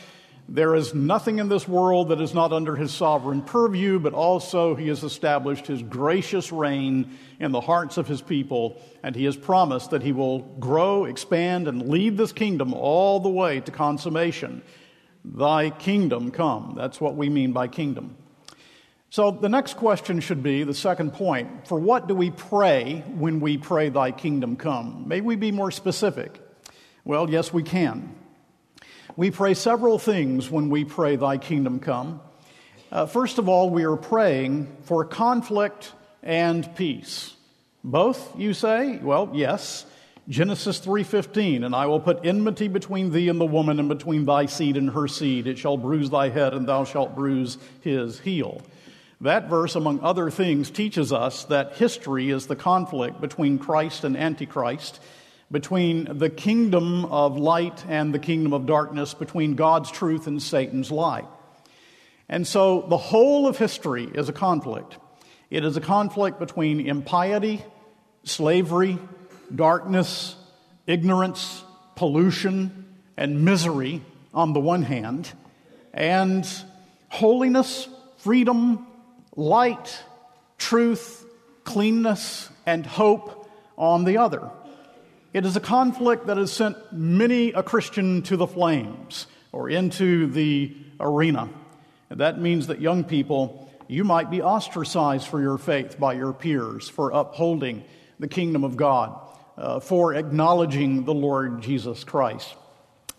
There 0.49 0.75
is 0.75 0.93
nothing 0.93 1.39
in 1.39 1.49
this 1.49 1.67
world 1.67 2.07
that 2.09 2.21
is 2.21 2.33
not 2.33 2.53
under 2.53 2.77
his 2.77 2.93
sovereign 2.93 3.41
purview, 3.41 3.99
but 3.99 4.13
also 4.13 4.75
he 4.75 4.87
has 4.87 5.03
established 5.03 5.67
his 5.67 5.83
gracious 5.83 6.53
reign 6.53 7.17
in 7.37 7.51
the 7.51 7.59
hearts 7.59 7.97
of 7.97 8.07
his 8.07 8.21
people, 8.21 8.81
and 9.03 9.13
he 9.13 9.25
has 9.25 9.35
promised 9.35 9.91
that 9.91 10.03
he 10.03 10.13
will 10.13 10.39
grow, 10.39 11.03
expand, 11.03 11.67
and 11.67 11.89
lead 11.89 12.15
this 12.15 12.31
kingdom 12.31 12.73
all 12.73 13.19
the 13.19 13.29
way 13.29 13.59
to 13.59 13.71
consummation. 13.71 14.61
Thy 15.25 15.69
kingdom 15.69 16.31
come. 16.31 16.75
That's 16.77 17.01
what 17.01 17.17
we 17.17 17.27
mean 17.27 17.51
by 17.51 17.67
kingdom. 17.67 18.15
So 19.09 19.31
the 19.31 19.49
next 19.49 19.75
question 19.75 20.21
should 20.21 20.43
be 20.43 20.63
the 20.63 20.73
second 20.73 21.11
point 21.11 21.67
for 21.67 21.77
what 21.77 22.07
do 22.07 22.15
we 22.15 22.31
pray 22.31 23.03
when 23.15 23.41
we 23.41 23.57
pray, 23.57 23.89
Thy 23.89 24.11
kingdom 24.11 24.55
come? 24.55 25.09
May 25.09 25.19
we 25.19 25.35
be 25.35 25.51
more 25.51 25.71
specific? 25.71 26.41
Well, 27.03 27.29
yes, 27.29 27.51
we 27.51 27.63
can. 27.63 28.16
We 29.17 29.31
pray 29.31 29.55
several 29.55 29.97
things 29.97 30.51
when 30.51 30.69
we 30.69 30.85
pray, 30.85 31.15
Thy 31.15 31.39
kingdom 31.39 31.79
come. 31.79 32.21
Uh, 32.91 33.07
first 33.07 33.39
of 33.39 33.49
all, 33.49 33.71
we 33.71 33.83
are 33.83 33.95
praying 33.95 34.77
for 34.83 35.03
conflict 35.05 35.91
and 36.21 36.75
peace. 36.75 37.35
Both, 37.83 38.37
you 38.37 38.53
say? 38.53 38.97
Well, 38.97 39.31
yes. 39.33 39.87
Genesis 40.29 40.79
3:15 40.81 41.65
and 41.65 41.73
I 41.73 41.87
will 41.87 41.99
put 41.99 42.27
enmity 42.27 42.67
between 42.67 43.11
thee 43.11 43.27
and 43.27 43.41
the 43.41 43.45
woman 43.45 43.79
and 43.79 43.89
between 43.89 44.25
thy 44.25 44.45
seed 44.45 44.77
and 44.77 44.91
her 44.91 45.07
seed 45.07 45.47
it 45.47 45.57
shall 45.57 45.77
bruise 45.77 46.11
thy 46.11 46.29
head 46.29 46.53
and 46.53 46.67
thou 46.67 46.83
shalt 46.83 47.15
bruise 47.15 47.57
his 47.81 48.19
heel. 48.19 48.61
That 49.21 49.49
verse 49.49 49.75
among 49.75 50.01
other 50.01 50.29
things 50.29 50.69
teaches 50.69 51.11
us 51.11 51.45
that 51.45 51.77
history 51.77 52.29
is 52.29 52.45
the 52.45 52.55
conflict 52.55 53.19
between 53.19 53.57
Christ 53.57 54.03
and 54.03 54.15
antichrist 54.15 54.99
between 55.49 56.17
the 56.17 56.29
kingdom 56.29 57.05
of 57.05 57.37
light 57.37 57.85
and 57.87 58.13
the 58.13 58.19
kingdom 58.19 58.53
of 58.53 58.65
darkness, 58.65 59.13
between 59.13 59.55
God's 59.55 59.91
truth 59.91 60.27
and 60.27 60.41
Satan's 60.41 60.91
lie. 60.91 61.25
And 62.29 62.45
so 62.45 62.85
the 62.89 62.97
whole 62.97 63.47
of 63.47 63.57
history 63.57 64.03
is 64.03 64.27
a 64.27 64.33
conflict. 64.33 64.97
It 65.49 65.63
is 65.63 65.77
a 65.77 65.81
conflict 65.81 66.39
between 66.39 66.81
impiety, 66.81 67.63
slavery, 68.23 68.99
darkness, 69.53 70.35
ignorance, 70.85 71.63
pollution, 71.95 72.85
and 73.15 73.45
misery 73.45 74.01
on 74.33 74.53
the 74.53 74.59
one 74.59 74.83
hand, 74.83 75.31
and 75.93 76.47
holiness, 77.07 77.87
freedom, 78.17 78.85
light, 79.35 79.97
truth, 80.57 81.25
cleanness, 81.63 82.49
and 82.65 82.85
hope 82.85 83.49
on 83.77 84.03
the 84.03 84.17
other. 84.17 84.49
It 85.37 85.45
is 85.45 85.55
a 85.55 85.59
conflict 85.59 86.25
that 86.25 86.37
has 86.37 86.51
sent 86.51 86.77
many 86.91 87.51
a 87.51 87.61
Christian 87.61 88.23
to 88.23 88.37
the 88.37 88.47
flames 88.47 89.27
or 89.51 89.69
into 89.69 90.25
the 90.25 90.75
arena. 90.99 91.47
And 92.09 92.21
that 92.21 92.41
means 92.41 92.65
that 92.65 92.81
young 92.81 93.03
people, 93.03 93.71
you 93.87 94.03
might 94.03 94.31
be 94.31 94.41
ostracized 94.41 95.27
for 95.27 95.39
your 95.39 95.59
faith 95.59 95.99
by 95.99 96.13
your 96.13 96.33
peers, 96.33 96.89
for 96.89 97.11
upholding 97.11 97.83
the 98.17 98.27
kingdom 98.27 98.63
of 98.63 98.77
God, 98.77 99.15
uh, 99.59 99.79
for 99.79 100.15
acknowledging 100.15 101.05
the 101.05 101.13
Lord 101.13 101.61
Jesus 101.61 102.03
Christ. 102.03 102.55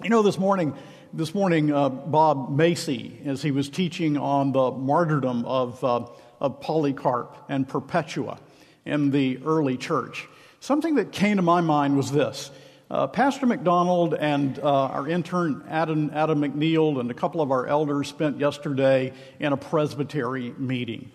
You 0.02 0.10
know, 0.10 0.22
this 0.22 0.40
morning, 0.40 0.74
this 1.12 1.32
morning, 1.36 1.72
uh, 1.72 1.88
Bob 1.88 2.50
Macy, 2.50 3.20
as 3.26 3.42
he 3.42 3.52
was 3.52 3.68
teaching 3.68 4.16
on 4.16 4.50
the 4.50 4.72
martyrdom 4.72 5.44
of, 5.44 5.84
uh, 5.84 6.06
of 6.40 6.60
Polycarp 6.60 7.36
and 7.48 7.68
Perpetua 7.68 8.40
in 8.84 9.12
the 9.12 9.38
early 9.44 9.76
church, 9.76 10.26
Something 10.60 10.96
that 10.96 11.12
came 11.12 11.36
to 11.36 11.42
my 11.42 11.60
mind 11.60 11.96
was 11.96 12.10
this. 12.10 12.50
Uh, 12.90 13.06
Pastor 13.06 13.46
McDonald 13.46 14.14
and 14.14 14.58
uh, 14.58 14.62
our 14.64 15.06
intern 15.06 15.62
Adam, 15.68 16.10
Adam 16.12 16.40
McNeil 16.40 16.98
and 17.00 17.10
a 17.10 17.14
couple 17.14 17.40
of 17.40 17.52
our 17.52 17.66
elders 17.66 18.08
spent 18.08 18.38
yesterday 18.38 19.12
in 19.38 19.52
a 19.52 19.56
presbytery 19.56 20.54
meeting. 20.58 21.10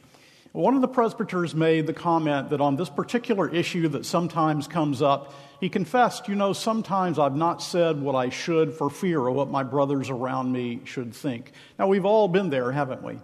One 0.54 0.76
of 0.76 0.82
the 0.82 0.88
presbyters 0.88 1.56
made 1.56 1.88
the 1.88 1.94
comment 1.94 2.52
that 2.52 2.62
on 2.62 2.76
this 2.76 2.90
particular 2.90 3.50
issue 3.50 3.88
that 3.90 4.06
sometimes 4.06 4.68
comes 4.68 5.02
up, 5.02 5.34
he 5.60 5.68
confessed, 5.68 6.28
You 6.28 6.36
know, 6.36 6.54
sometimes 6.54 7.18
I've 7.18 7.36
not 7.36 7.62
said 7.62 8.00
what 8.00 8.14
I 8.14 8.30
should 8.30 8.74
for 8.74 8.90
fear 8.90 9.28
of 9.28 9.34
what 9.34 9.50
my 9.50 9.64
brothers 9.64 10.12
around 10.12 10.52
me 10.52 10.82
should 10.86 11.14
think. 11.14 11.52
Now, 11.80 11.88
we've 11.88 12.06
all 12.06 12.28
been 12.28 12.52
there, 12.52 12.72
haven't 12.72 13.04
we? 13.04 13.18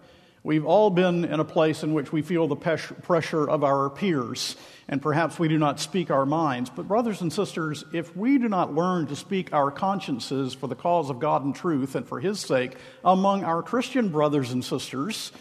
We've 0.44 0.66
all 0.66 0.90
been 0.90 1.26
in 1.26 1.40
a 1.40 1.46
place 1.46 1.84
in 1.84 1.94
which 1.94 2.12
we 2.12 2.22
feel 2.22 2.48
the 2.48 2.56
pressure 2.56 3.50
of 3.50 3.64
our 3.64 3.90
peers 3.90 4.56
and 4.90 5.02
perhaps 5.02 5.38
we 5.38 5.48
do 5.48 5.60
not 5.60 5.80
speak 5.80 6.10
our 6.10 6.26
minds. 6.26 6.72
But, 6.72 6.88
brothers 6.88 7.22
and 7.22 7.32
sisters, 7.32 7.86
if 7.94 8.18
we 8.18 8.40
do 8.40 8.50
not 8.50 8.74
learn 8.74 9.06
to 9.08 9.16
speak 9.16 9.54
our 9.54 9.70
consciences 9.70 10.56
for 10.56 10.66
the 10.68 10.76
cause 10.76 11.12
of 11.12 11.20
God 11.20 11.46
and 11.46 11.56
truth 11.56 11.94
and 11.96 12.08
for 12.08 12.20
His 12.20 12.40
sake 12.40 12.76
among 13.06 13.44
our 13.44 13.62
Christian 13.62 14.10
brothers 14.10 14.52
and 14.52 14.66
sisters, 14.66 15.32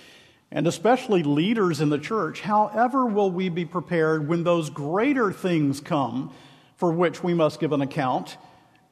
and 0.51 0.67
especially 0.67 1.23
leaders 1.23 1.81
in 1.81 1.89
the 1.89 1.99
church, 1.99 2.43
however 2.43 3.07
will 3.07 3.31
we 3.31 3.49
be 3.49 3.65
prepared 3.65 4.29
when 4.29 4.45
those 4.45 4.69
greater 4.69 5.33
things 5.33 5.81
come 5.81 6.31
for 6.77 6.93
which 6.93 7.25
we 7.25 7.33
must 7.33 7.59
give 7.59 7.73
an 7.73 7.81
account 7.81 8.37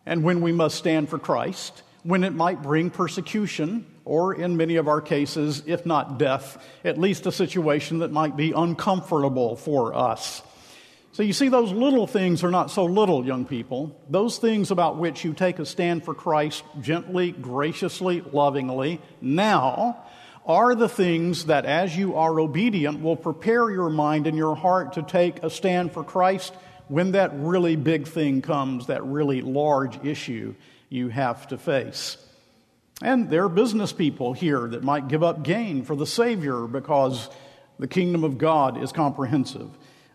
and 0.06 0.24
when 0.24 0.40
we 0.40 0.52
must 0.52 0.76
stand 0.76 1.10
for 1.10 1.18
Christ, 1.18 1.82
when 2.06 2.22
it 2.22 2.32
might 2.32 2.62
bring 2.62 2.88
persecution, 2.88 3.84
or 4.04 4.32
in 4.32 4.56
many 4.56 4.76
of 4.76 4.86
our 4.86 5.00
cases, 5.00 5.64
if 5.66 5.84
not 5.84 6.18
death, 6.18 6.64
at 6.84 6.98
least 6.98 7.26
a 7.26 7.32
situation 7.32 7.98
that 7.98 8.12
might 8.12 8.36
be 8.36 8.52
uncomfortable 8.52 9.56
for 9.56 9.92
us. 9.92 10.40
So 11.10 11.24
you 11.24 11.32
see, 11.32 11.48
those 11.48 11.72
little 11.72 12.06
things 12.06 12.44
are 12.44 12.50
not 12.50 12.70
so 12.70 12.84
little, 12.84 13.26
young 13.26 13.44
people. 13.44 14.00
Those 14.08 14.38
things 14.38 14.70
about 14.70 14.98
which 14.98 15.24
you 15.24 15.32
take 15.32 15.58
a 15.58 15.66
stand 15.66 16.04
for 16.04 16.14
Christ 16.14 16.62
gently, 16.80 17.32
graciously, 17.32 18.20
lovingly, 18.20 19.00
now 19.20 20.04
are 20.44 20.76
the 20.76 20.88
things 20.88 21.46
that, 21.46 21.64
as 21.64 21.96
you 21.96 22.14
are 22.14 22.38
obedient, 22.38 23.02
will 23.02 23.16
prepare 23.16 23.68
your 23.68 23.90
mind 23.90 24.28
and 24.28 24.36
your 24.36 24.54
heart 24.54 24.92
to 24.92 25.02
take 25.02 25.42
a 25.42 25.50
stand 25.50 25.90
for 25.90 26.04
Christ 26.04 26.54
when 26.86 27.12
that 27.12 27.32
really 27.34 27.74
big 27.74 28.06
thing 28.06 28.42
comes, 28.42 28.86
that 28.86 29.04
really 29.04 29.42
large 29.42 30.04
issue 30.04 30.54
you 30.88 31.08
have 31.08 31.48
to 31.48 31.58
face. 31.58 32.16
And 33.02 33.28
there 33.28 33.44
are 33.44 33.48
business 33.48 33.92
people 33.92 34.32
here 34.32 34.68
that 34.68 34.82
might 34.82 35.08
give 35.08 35.22
up 35.22 35.42
gain 35.42 35.84
for 35.84 35.94
the 35.94 36.06
Savior 36.06 36.66
because 36.66 37.28
the 37.78 37.86
kingdom 37.86 38.24
of 38.24 38.38
God 38.38 38.82
is 38.82 38.92
comprehensive. 38.92 39.68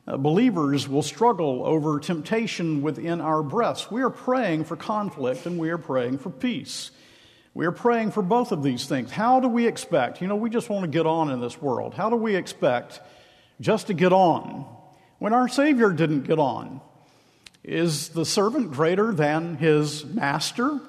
Uh, 0.07 0.17
believers 0.17 0.87
will 0.87 1.03
struggle 1.03 1.63
over 1.63 1.99
temptation 1.99 2.81
within 2.81 3.21
our 3.21 3.43
breasts. 3.43 3.91
We 3.91 4.01
are 4.01 4.09
praying 4.09 4.63
for 4.63 4.75
conflict 4.75 5.45
and 5.45 5.59
we 5.59 5.69
are 5.69 5.77
praying 5.77 6.17
for 6.17 6.31
peace. 6.31 6.89
We 7.53 7.65
are 7.65 7.71
praying 7.71 8.11
for 8.11 8.23
both 8.23 8.51
of 8.51 8.63
these 8.63 8.85
things. 8.85 9.11
How 9.11 9.39
do 9.39 9.47
we 9.47 9.67
expect? 9.67 10.21
You 10.21 10.27
know, 10.27 10.35
we 10.35 10.49
just 10.49 10.69
want 10.69 10.83
to 10.83 10.87
get 10.87 11.05
on 11.05 11.29
in 11.29 11.39
this 11.39 11.61
world. 11.61 11.93
How 11.93 12.09
do 12.09 12.15
we 12.15 12.35
expect 12.35 12.99
just 13.59 13.87
to 13.87 13.93
get 13.93 14.11
on 14.11 14.65
when 15.19 15.33
our 15.33 15.47
Savior 15.47 15.91
didn't 15.91 16.23
get 16.23 16.39
on? 16.39 16.81
Is 17.63 18.09
the 18.09 18.25
servant 18.25 18.71
greater 18.71 19.11
than 19.11 19.55
his 19.55 20.03
master? 20.05 20.79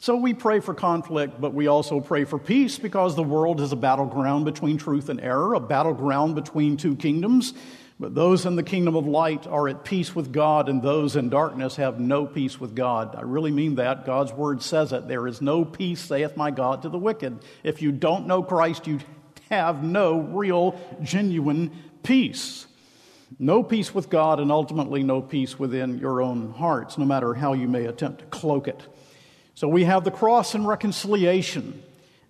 So 0.00 0.16
we 0.16 0.34
pray 0.34 0.60
for 0.60 0.74
conflict, 0.74 1.40
but 1.40 1.54
we 1.54 1.66
also 1.66 1.98
pray 1.98 2.24
for 2.24 2.38
peace 2.38 2.78
because 2.78 3.16
the 3.16 3.22
world 3.22 3.58
is 3.60 3.72
a 3.72 3.76
battleground 3.76 4.44
between 4.44 4.76
truth 4.76 5.08
and 5.08 5.18
error, 5.18 5.54
a 5.54 5.60
battleground 5.60 6.34
between 6.34 6.76
two 6.76 6.94
kingdoms. 6.94 7.54
But 7.98 8.14
those 8.14 8.44
in 8.44 8.56
the 8.56 8.62
kingdom 8.62 8.96
of 8.96 9.06
light 9.06 9.46
are 9.46 9.66
at 9.66 9.84
peace 9.84 10.14
with 10.14 10.30
God, 10.30 10.68
and 10.68 10.82
those 10.82 11.16
in 11.16 11.30
darkness 11.30 11.76
have 11.76 12.00
no 12.00 12.26
peace 12.26 12.60
with 12.60 12.74
God. 12.74 13.14
I 13.16 13.22
really 13.22 13.52
mean 13.52 13.76
that. 13.76 14.04
God's 14.04 14.32
word 14.32 14.62
says 14.62 14.92
it. 14.92 15.08
There 15.08 15.26
is 15.26 15.40
no 15.40 15.64
peace, 15.64 16.00
saith 16.00 16.36
my 16.36 16.50
God, 16.50 16.82
to 16.82 16.90
the 16.90 16.98
wicked. 16.98 17.38
If 17.62 17.80
you 17.80 17.92
don't 17.92 18.26
know 18.26 18.42
Christ, 18.42 18.86
you 18.86 18.98
have 19.48 19.82
no 19.82 20.18
real, 20.20 20.78
genuine 21.02 21.70
peace. 22.02 22.66
No 23.38 23.62
peace 23.62 23.92
with 23.94 24.10
God, 24.10 24.38
and 24.38 24.52
ultimately 24.52 25.02
no 25.02 25.20
peace 25.20 25.58
within 25.58 25.98
your 25.98 26.22
own 26.22 26.52
hearts, 26.52 26.96
no 26.98 27.04
matter 27.04 27.34
how 27.34 27.52
you 27.52 27.66
may 27.66 27.86
attempt 27.86 28.20
to 28.20 28.26
cloak 28.26 28.68
it. 28.68 28.80
So 29.54 29.68
we 29.68 29.84
have 29.84 30.04
the 30.04 30.10
cross 30.10 30.54
and 30.54 30.66
reconciliation 30.66 31.82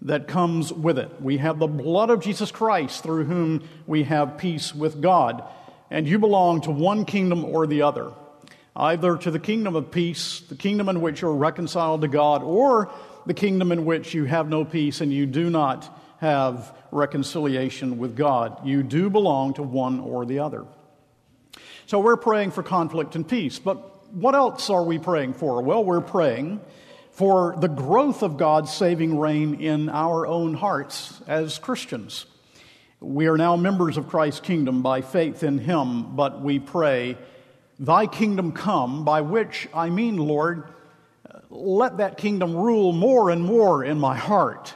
that 0.02 0.28
comes 0.28 0.72
with 0.72 0.98
it. 0.98 1.10
We 1.20 1.38
have 1.38 1.58
the 1.58 1.66
blood 1.66 2.10
of 2.10 2.22
Jesus 2.22 2.50
Christ 2.50 3.02
through 3.02 3.24
whom 3.24 3.66
we 3.86 4.04
have 4.04 4.38
peace 4.38 4.74
with 4.74 5.00
God. 5.00 5.44
And 5.90 6.06
you 6.06 6.18
belong 6.18 6.62
to 6.62 6.70
one 6.70 7.04
kingdom 7.04 7.44
or 7.44 7.66
the 7.66 7.82
other, 7.82 8.12
either 8.74 9.16
to 9.16 9.30
the 9.30 9.38
kingdom 9.38 9.76
of 9.76 9.90
peace, 9.90 10.40
the 10.40 10.56
kingdom 10.56 10.88
in 10.88 11.00
which 11.00 11.20
you're 11.20 11.34
reconciled 11.34 12.00
to 12.02 12.08
God, 12.08 12.42
or 12.42 12.90
the 13.26 13.34
kingdom 13.34 13.72
in 13.72 13.84
which 13.84 14.14
you 14.14 14.24
have 14.24 14.48
no 14.48 14.64
peace 14.64 15.00
and 15.00 15.12
you 15.12 15.26
do 15.26 15.50
not 15.50 15.98
have 16.18 16.74
reconciliation 16.90 17.98
with 17.98 18.16
God. 18.16 18.66
You 18.66 18.82
do 18.82 19.10
belong 19.10 19.54
to 19.54 19.62
one 19.62 20.00
or 20.00 20.24
the 20.24 20.38
other. 20.38 20.64
So 21.86 22.00
we're 22.00 22.16
praying 22.16 22.52
for 22.52 22.62
conflict 22.62 23.14
and 23.14 23.28
peace. 23.28 23.58
But 23.58 24.12
what 24.14 24.34
else 24.34 24.70
are 24.70 24.82
we 24.82 24.98
praying 24.98 25.34
for? 25.34 25.62
Well, 25.62 25.84
we're 25.84 26.00
praying 26.00 26.60
for 27.12 27.54
the 27.58 27.68
growth 27.68 28.22
of 28.22 28.38
God's 28.38 28.72
saving 28.72 29.18
reign 29.18 29.60
in 29.60 29.88
our 29.88 30.26
own 30.26 30.54
hearts 30.54 31.20
as 31.26 31.58
Christians. 31.58 32.26
We 33.00 33.26
are 33.26 33.36
now 33.36 33.56
members 33.56 33.98
of 33.98 34.08
Christ's 34.08 34.40
kingdom 34.40 34.80
by 34.82 35.02
faith 35.02 35.42
in 35.42 35.58
Him, 35.58 36.16
but 36.16 36.40
we 36.40 36.58
pray, 36.58 37.18
Thy 37.78 38.06
kingdom 38.06 38.52
come, 38.52 39.04
by 39.04 39.20
which 39.20 39.68
I 39.74 39.90
mean, 39.90 40.16
Lord, 40.16 40.64
let 41.50 41.98
that 41.98 42.16
kingdom 42.16 42.56
rule 42.56 42.92
more 42.92 43.28
and 43.28 43.42
more 43.42 43.84
in 43.84 43.98
my 43.98 44.16
heart. 44.16 44.72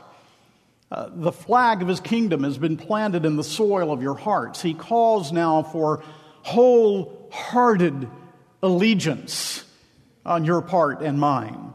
Uh, 0.90 1.08
the 1.12 1.32
flag 1.32 1.80
of 1.80 1.88
His 1.88 2.00
kingdom 2.00 2.44
has 2.44 2.58
been 2.58 2.76
planted 2.76 3.24
in 3.24 3.36
the 3.36 3.44
soil 3.44 3.92
of 3.92 4.02
your 4.02 4.14
hearts. 4.14 4.60
He 4.60 4.74
calls 4.74 5.32
now 5.32 5.62
for 5.62 6.02
wholehearted 6.48 8.08
allegiance 8.62 9.64
on 10.24 10.46
your 10.46 10.62
part 10.62 11.02
and 11.02 11.20
mine. 11.20 11.74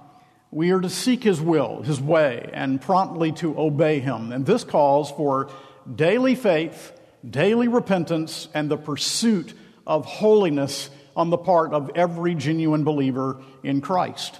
We 0.50 0.72
are 0.72 0.82
to 0.82 0.90
seek 0.90 1.24
His 1.24 1.40
will, 1.40 1.84
His 1.84 2.02
way, 2.02 2.50
and 2.52 2.82
promptly 2.82 3.32
to 3.34 3.58
obey 3.60 4.00
Him. 4.00 4.32
And 4.32 4.46
this 4.46 4.64
calls 4.64 5.12
for 5.12 5.52
daily 5.94 6.34
faith, 6.34 6.92
daily 7.28 7.68
repentance, 7.68 8.48
and 8.54 8.70
the 8.70 8.78
pursuit 8.78 9.54
of 9.86 10.06
holiness 10.06 10.90
on 11.16 11.30
the 11.30 11.38
part 11.38 11.72
of 11.74 11.92
every 11.94 12.34
genuine 12.34 12.84
believer 12.84 13.44
in 13.62 13.80
Christ. 13.80 14.40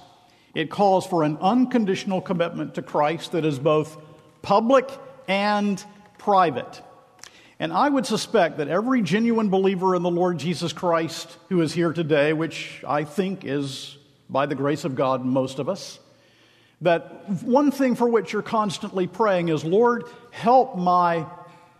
It 0.52 0.68
calls 0.68 1.06
for 1.06 1.22
an 1.22 1.38
unconditional 1.40 2.20
commitment 2.20 2.74
to 2.74 2.82
Christ 2.82 3.32
that 3.32 3.44
is 3.44 3.60
both 3.60 3.96
public 4.42 4.90
and 5.28 5.82
private. 6.18 6.82
And 7.64 7.72
I 7.72 7.88
would 7.88 8.04
suspect 8.04 8.58
that 8.58 8.68
every 8.68 9.00
genuine 9.00 9.48
believer 9.48 9.96
in 9.96 10.02
the 10.02 10.10
Lord 10.10 10.36
Jesus 10.36 10.74
Christ 10.74 11.34
who 11.48 11.62
is 11.62 11.72
here 11.72 11.94
today, 11.94 12.34
which 12.34 12.84
I 12.86 13.04
think 13.04 13.46
is 13.46 13.96
by 14.28 14.44
the 14.44 14.54
grace 14.54 14.84
of 14.84 14.94
God 14.94 15.24
most 15.24 15.58
of 15.58 15.70
us, 15.70 15.98
that 16.82 17.26
one 17.42 17.70
thing 17.70 17.94
for 17.94 18.06
which 18.06 18.34
you're 18.34 18.42
constantly 18.42 19.06
praying 19.06 19.48
is, 19.48 19.64
Lord, 19.64 20.04
help 20.30 20.76
my 20.76 21.24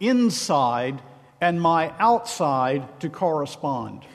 inside 0.01 1.03
and 1.43 1.61
my 1.61 1.93
outside 1.99 3.01
to 3.01 3.11
correspond. 3.11 4.07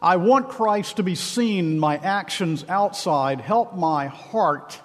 I 0.00 0.18
want 0.18 0.50
Christ 0.50 0.98
to 0.98 1.02
be 1.02 1.16
seen 1.16 1.72
in 1.72 1.78
my 1.80 1.96
actions 1.96 2.64
outside. 2.68 3.40
Help 3.40 3.74
my 3.74 4.06
heart 4.06 4.78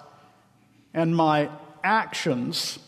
and 0.92 1.14
my 1.14 1.48
actions, 1.84 2.80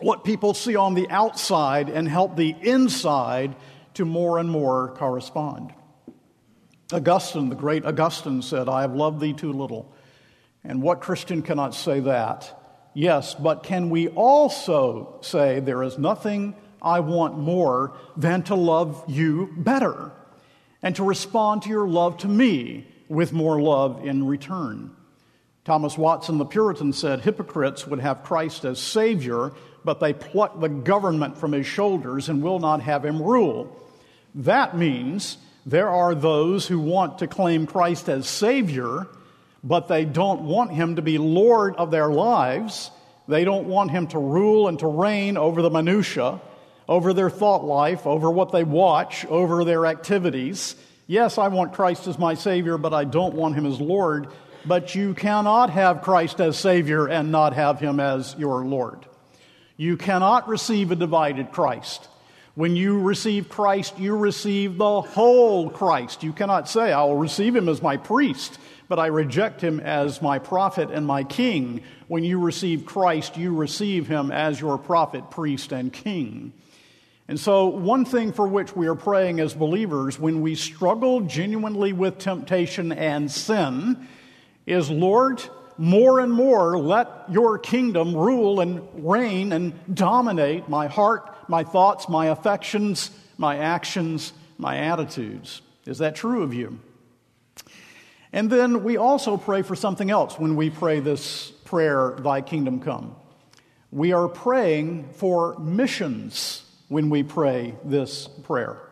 what 0.00 0.24
people 0.24 0.54
see 0.54 0.76
on 0.76 0.94
the 0.94 1.08
outside, 1.10 1.88
and 1.88 2.08
help 2.08 2.36
the 2.36 2.54
inside 2.60 3.56
to 3.94 4.04
more 4.04 4.38
and 4.38 4.50
more 4.50 4.94
correspond. 4.96 5.72
Augustine, 6.92 7.48
the 7.48 7.56
great 7.56 7.84
Augustine, 7.84 8.42
said, 8.42 8.68
I 8.68 8.82
have 8.82 8.94
loved 8.94 9.20
thee 9.20 9.32
too 9.32 9.52
little 9.52 9.92
and 10.66 10.82
what 10.82 11.00
Christian 11.00 11.42
cannot 11.42 11.74
say 11.74 12.00
that? 12.00 12.62
Yes, 12.92 13.34
but 13.34 13.62
can 13.62 13.88
we 13.88 14.08
also 14.08 15.18
say 15.20 15.60
there 15.60 15.82
is 15.82 15.96
nothing 15.96 16.54
I 16.82 17.00
want 17.00 17.38
more 17.38 17.96
than 18.16 18.42
to 18.44 18.54
love 18.54 19.04
you 19.06 19.54
better 19.56 20.12
and 20.82 20.96
to 20.96 21.04
respond 21.04 21.62
to 21.62 21.68
your 21.68 21.86
love 21.86 22.18
to 22.18 22.28
me 22.28 22.86
with 23.08 23.32
more 23.32 23.60
love 23.60 24.04
in 24.04 24.26
return? 24.26 24.90
Thomas 25.64 25.96
Watson, 25.96 26.38
the 26.38 26.44
Puritan, 26.44 26.92
said 26.92 27.20
hypocrites 27.20 27.86
would 27.86 28.00
have 28.00 28.24
Christ 28.24 28.64
as 28.64 28.80
Savior, 28.80 29.52
but 29.86 30.00
they 30.00 30.12
pluck 30.12 30.60
the 30.60 30.68
government 30.68 31.38
from 31.38 31.52
his 31.52 31.66
shoulders 31.66 32.28
and 32.28 32.42
will 32.42 32.58
not 32.58 32.82
have 32.82 33.02
him 33.02 33.22
rule. 33.22 33.74
That 34.34 34.76
means 34.76 35.38
there 35.64 35.88
are 35.88 36.14
those 36.14 36.66
who 36.66 36.78
want 36.78 37.20
to 37.20 37.26
claim 37.26 37.66
Christ 37.66 38.10
as 38.10 38.28
Savior 38.28 39.06
but 39.66 39.88
they 39.88 40.04
don't 40.04 40.42
want 40.42 40.70
him 40.70 40.94
to 40.94 41.02
be 41.02 41.18
Lord 41.18 41.74
of 41.74 41.90
their 41.90 42.08
lives. 42.08 42.92
They 43.26 43.44
don't 43.44 43.66
want 43.66 43.90
him 43.90 44.06
to 44.08 44.18
rule 44.18 44.68
and 44.68 44.78
to 44.78 44.86
reign 44.86 45.36
over 45.36 45.60
the 45.60 45.70
minutiae, 45.70 46.40
over 46.88 47.12
their 47.12 47.30
thought 47.30 47.64
life, 47.64 48.06
over 48.06 48.30
what 48.30 48.52
they 48.52 48.62
watch, 48.62 49.26
over 49.26 49.64
their 49.64 49.86
activities. 49.86 50.76
Yes, 51.08 51.36
I 51.36 51.48
want 51.48 51.72
Christ 51.72 52.06
as 52.06 52.16
my 52.16 52.34
Savior, 52.34 52.78
but 52.78 52.94
I 52.94 53.02
don't 53.02 53.34
want 53.34 53.56
him 53.56 53.66
as 53.66 53.80
Lord. 53.80 54.28
But 54.64 54.94
you 54.94 55.14
cannot 55.14 55.70
have 55.70 56.02
Christ 56.02 56.40
as 56.40 56.56
Savior 56.56 57.08
and 57.08 57.32
not 57.32 57.52
have 57.54 57.80
him 57.80 57.98
as 57.98 58.36
your 58.38 58.64
Lord. 58.64 59.04
You 59.76 59.96
cannot 59.96 60.48
receive 60.48 60.90
a 60.90 60.96
divided 60.96 61.52
Christ. 61.52 62.08
When 62.54 62.74
you 62.74 63.00
receive 63.00 63.48
Christ, 63.50 63.98
you 63.98 64.16
receive 64.16 64.78
the 64.78 65.02
whole 65.02 65.68
Christ. 65.68 66.22
You 66.22 66.32
cannot 66.32 66.68
say, 66.68 66.92
I 66.92 67.04
will 67.04 67.16
receive 67.16 67.54
him 67.54 67.68
as 67.68 67.82
my 67.82 67.98
priest 67.98 68.58
but 68.88 68.98
I 68.98 69.06
reject 69.06 69.60
him 69.60 69.80
as 69.80 70.22
my 70.22 70.38
prophet 70.38 70.90
and 70.90 71.06
my 71.06 71.24
king. 71.24 71.82
When 72.08 72.24
you 72.24 72.38
receive 72.38 72.86
Christ, 72.86 73.36
you 73.36 73.54
receive 73.54 74.06
him 74.06 74.30
as 74.30 74.60
your 74.60 74.78
prophet, 74.78 75.30
priest, 75.30 75.72
and 75.72 75.92
king. 75.92 76.52
And 77.28 77.40
so, 77.40 77.66
one 77.66 78.04
thing 78.04 78.32
for 78.32 78.46
which 78.46 78.76
we 78.76 78.86
are 78.86 78.94
praying 78.94 79.40
as 79.40 79.52
believers 79.52 80.18
when 80.18 80.42
we 80.42 80.54
struggle 80.54 81.22
genuinely 81.22 81.92
with 81.92 82.18
temptation 82.18 82.92
and 82.92 83.30
sin 83.30 84.06
is 84.64 84.90
Lord, 84.90 85.42
more 85.78 86.20
and 86.20 86.32
more 86.32 86.78
let 86.78 87.08
your 87.28 87.58
kingdom 87.58 88.14
rule 88.16 88.60
and 88.60 88.82
reign 88.94 89.52
and 89.52 89.72
dominate 89.94 90.68
my 90.68 90.86
heart, 90.86 91.48
my 91.48 91.64
thoughts, 91.64 92.08
my 92.08 92.26
affections, 92.26 93.10
my 93.38 93.58
actions, 93.58 94.32
my 94.58 94.78
attitudes. 94.78 95.62
Is 95.84 95.98
that 95.98 96.16
true 96.16 96.42
of 96.42 96.54
you? 96.54 96.80
And 98.32 98.50
then 98.50 98.84
we 98.84 98.96
also 98.96 99.36
pray 99.36 99.62
for 99.62 99.76
something 99.76 100.10
else 100.10 100.38
when 100.38 100.56
we 100.56 100.70
pray 100.70 101.00
this 101.00 101.50
prayer, 101.64 102.16
Thy 102.18 102.40
kingdom 102.40 102.80
come. 102.80 103.16
We 103.90 104.12
are 104.12 104.28
praying 104.28 105.10
for 105.14 105.58
missions 105.58 106.64
when 106.88 107.08
we 107.08 107.22
pray 107.22 107.74
this 107.84 108.28
prayer. 108.28 108.85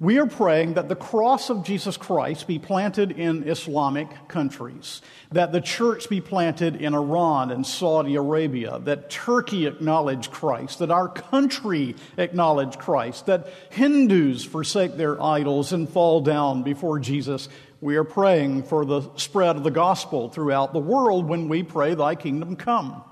We 0.00 0.18
are 0.18 0.26
praying 0.26 0.74
that 0.74 0.88
the 0.88 0.96
cross 0.96 1.50
of 1.50 1.62
Jesus 1.62 1.96
Christ 1.96 2.48
be 2.48 2.58
planted 2.58 3.12
in 3.12 3.48
Islamic 3.48 4.08
countries, 4.26 5.00
that 5.30 5.52
the 5.52 5.60
church 5.60 6.08
be 6.08 6.20
planted 6.20 6.74
in 6.76 6.94
Iran 6.94 7.52
and 7.52 7.64
Saudi 7.64 8.16
Arabia, 8.16 8.80
that 8.80 9.08
Turkey 9.08 9.66
acknowledge 9.66 10.32
Christ, 10.32 10.80
that 10.80 10.90
our 10.90 11.08
country 11.08 11.94
acknowledge 12.18 12.76
Christ, 12.76 13.26
that 13.26 13.48
Hindus 13.70 14.44
forsake 14.44 14.96
their 14.96 15.22
idols 15.22 15.72
and 15.72 15.88
fall 15.88 16.20
down 16.20 16.64
before 16.64 16.98
Jesus. 16.98 17.48
We 17.80 17.94
are 17.94 18.04
praying 18.04 18.64
for 18.64 18.84
the 18.84 19.02
spread 19.14 19.54
of 19.54 19.62
the 19.62 19.70
gospel 19.70 20.28
throughout 20.28 20.72
the 20.72 20.80
world 20.80 21.28
when 21.28 21.48
we 21.48 21.62
pray, 21.62 21.94
Thy 21.94 22.16
kingdom 22.16 22.56
come. 22.56 23.04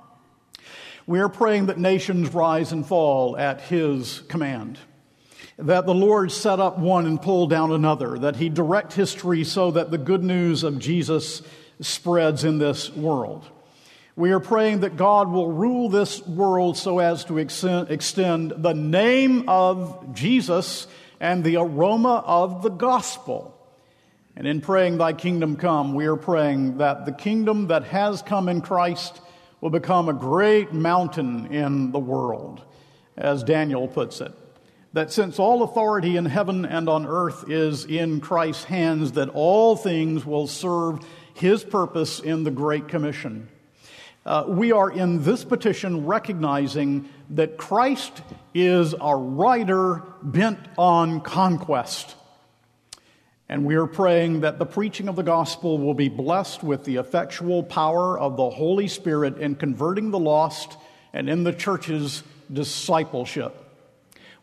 We 1.07 1.21
are 1.21 1.29
praying 1.29 1.67
that 1.67 1.79
nations 1.79 2.35
rise 2.35 2.73
and 2.73 2.85
fall 2.85 3.37
at 3.37 3.61
His 3.61 4.23
command 4.23 4.81
that 5.59 5.87
the 5.87 5.95
Lord 5.95 6.33
set 6.33 6.61
up 6.61 6.79
one 6.79 7.07
and 7.07 7.21
pulled 7.21 7.51
down 7.51 7.73
another, 7.73 8.19
that 8.19 8.37
He 8.37 8.49
direct 8.49 8.93
history 8.93 9.45
so 9.45 9.71
that 9.73 9.91
the 9.91 9.99
good 9.99 10.23
news 10.23 10.65
of 10.65 10.79
Jesus 10.79 11.43
spreads 11.81 12.45
in 12.45 12.59
this 12.59 12.91
world. 12.95 13.49
We 14.17 14.33
are 14.33 14.41
praying 14.41 14.81
that 14.81 14.97
God 14.97 15.31
will 15.31 15.51
rule 15.51 15.89
this 15.89 16.25
world 16.27 16.77
so 16.77 16.99
as 16.99 17.25
to 17.27 17.39
extend 17.39 18.53
the 18.59 18.75
name 18.75 19.49
of 19.49 20.15
Jesus 20.15 20.87
and 21.19 21.43
the 21.43 21.57
aroma 21.57 22.23
of 22.27 22.63
the 22.63 22.69
gospel. 22.69 23.59
And 24.37 24.47
in 24.47 24.61
praying, 24.61 24.99
Thy 24.99 25.13
kingdom 25.13 25.57
come, 25.57 25.95
we 25.95 26.07
are 26.07 26.17
praying 26.17 26.79
that 26.79 27.07
the 27.07 27.13
kingdom 27.13 27.69
that 27.69 27.85
has 27.85 28.23
come 28.23 28.49
in 28.49 28.61
Christ 28.61 29.21
will 29.61 29.71
become 29.71 30.09
a 30.09 30.15
great 30.15 30.73
mountain 30.73 31.47
in 31.53 31.93
the 31.93 31.99
world, 31.99 32.63
as 33.17 33.45
Daniel 33.45 33.87
puts 33.87 34.21
it 34.21 34.35
that 34.93 35.11
since 35.11 35.39
all 35.39 35.63
authority 35.63 36.17
in 36.17 36.27
heaven 36.27 36.65
and 36.65 36.89
on 36.89 37.07
earth 37.07 37.49
is 37.49 37.85
in 37.85 38.21
Christ's 38.21 38.65
hands, 38.65 39.13
that 39.13 39.31
all 39.31 39.77
things 39.77 40.25
will 40.27 40.47
serve 40.47 41.01
his 41.35 41.65
purpose 41.65 42.21
in 42.21 42.45
the 42.45 42.51
Great 42.51 42.89
Commission. 42.89 43.49
Uh, 44.25 44.45
we 44.47 44.71
are 44.71 44.91
in 44.91 45.25
this 45.25 45.45
petition 45.45 46.07
recognizing 46.07 47.09
that 47.31 47.57
Christ 47.57 48.23
is 48.55 48.95
a 49.01 49.17
rider 49.17 50.03
bent 50.23 50.61
on 50.79 51.23
conquest. 51.23 52.15
And 53.49 53.65
we 53.65 53.75
are 53.75 53.87
praying 53.87 54.41
that 54.43 54.59
the 54.59 54.67
preaching 54.67 55.09
of 55.09 55.17
the 55.17 55.23
gospel 55.23 55.79
will 55.79 55.95
be 55.95 56.09
blessed 56.09 56.63
with 56.63 56.85
the 56.85 56.97
effectual 56.97 57.63
power 57.63 58.19
of 58.19 58.37
the 58.37 58.49
Holy 58.49 58.89
Spirit 58.89 59.39
in 59.39 59.57
converting 59.57 60.11
the 60.11 60.19
lost 60.19 60.77
and 61.13 61.29
in 61.29 61.45
the 61.45 61.53
church's 61.53 62.23
discipleship. 62.53 63.62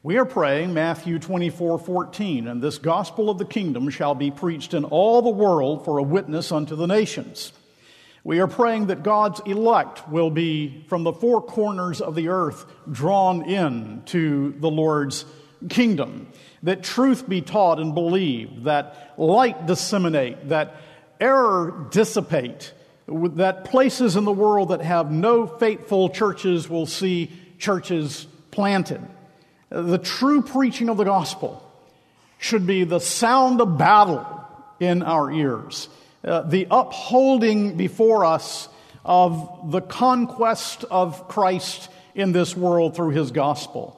We 0.02 0.18
are 0.18 0.24
praying 0.24 0.74
Matthew 0.74 1.20
24 1.20 1.78
14, 1.78 2.48
and 2.48 2.62
this 2.62 2.78
gospel 2.78 3.30
of 3.30 3.38
the 3.38 3.44
kingdom 3.44 3.90
shall 3.90 4.16
be 4.16 4.32
preached 4.32 4.74
in 4.74 4.86
all 4.86 5.22
the 5.22 5.30
world 5.30 5.84
for 5.84 5.98
a 5.98 6.04
witness 6.04 6.54
unto 6.54 6.78
the 6.78 6.88
nations. 6.88 7.52
We 8.24 8.40
are 8.40 8.48
praying 8.48 8.88
that 8.88 9.04
God's 9.04 9.42
elect 9.42 10.08
will 10.08 10.30
be 10.30 10.86
from 10.88 11.04
the 11.04 11.12
four 11.12 11.42
corners 11.42 12.00
of 12.00 12.16
the 12.16 12.30
earth 12.30 12.66
drawn 12.90 13.42
in 13.42 14.04
to 14.06 14.56
the 14.60 14.70
Lord's 14.70 15.26
kingdom, 15.68 16.28
that 16.64 16.82
truth 16.82 17.28
be 17.28 17.42
taught 17.42 17.82
and 17.82 17.94
believed, 17.94 18.64
that 18.64 19.16
light 19.18 19.66
disseminate, 19.66 20.48
that 20.48 20.78
error 21.20 21.88
dissipate, 21.92 22.72
that 23.06 23.66
places 23.66 24.16
in 24.16 24.24
the 24.24 24.32
world 24.32 24.70
that 24.70 24.82
have 24.82 25.12
no 25.12 25.46
faithful 25.46 26.08
churches 26.08 26.70
will 26.70 26.86
see 26.86 27.34
churches 27.58 28.28
planted. 28.50 29.06
The 29.70 30.00
true 30.00 30.42
preaching 30.42 30.90
of 30.90 30.98
the 30.98 31.06
gospel 31.06 31.64
should 32.40 32.66
be 32.66 32.86
the 32.86 33.00
sound 33.00 33.62
of 33.62 33.78
battle 33.78 34.26
in 34.80 35.04
our 35.04 35.32
ears, 35.32 35.90
uh, 36.24 36.42
the 36.42 36.68
upholding 36.72 37.78
before 37.78 38.26
us 38.26 38.68
of 39.06 39.72
the 39.72 39.82
conquest 39.82 40.86
of 40.90 41.28
Christ 41.28 41.90
in 42.16 42.32
this 42.32 42.56
world 42.56 42.96
through 42.96 43.12
his 43.12 43.32
gospel, 43.32 43.96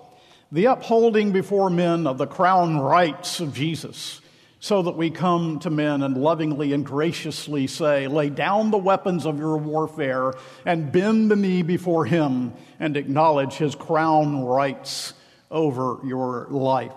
the 0.51 0.65
upholding 0.65 1.31
before 1.31 1.69
men 1.69 2.05
of 2.05 2.17
the 2.17 2.27
crown 2.27 2.77
rights 2.77 3.39
of 3.39 3.53
Jesus, 3.53 4.19
so 4.59 4.81
that 4.83 4.97
we 4.97 5.09
come 5.09 5.59
to 5.59 5.69
men 5.69 6.03
and 6.03 6.17
lovingly 6.17 6.73
and 6.73 6.85
graciously 6.85 7.65
say, 7.65 8.07
Lay 8.07 8.29
down 8.29 8.71
the 8.71 8.77
weapons 8.77 9.25
of 9.25 9.39
your 9.39 9.57
warfare 9.57 10.33
and 10.65 10.91
bend 10.91 11.31
the 11.31 11.35
knee 11.35 11.61
before 11.61 12.05
him 12.05 12.53
and 12.79 12.97
acknowledge 12.97 13.53
his 13.53 13.73
crown 13.73 14.43
rights 14.43 15.13
over 15.51 15.99
your 16.03 16.47
life. 16.49 16.93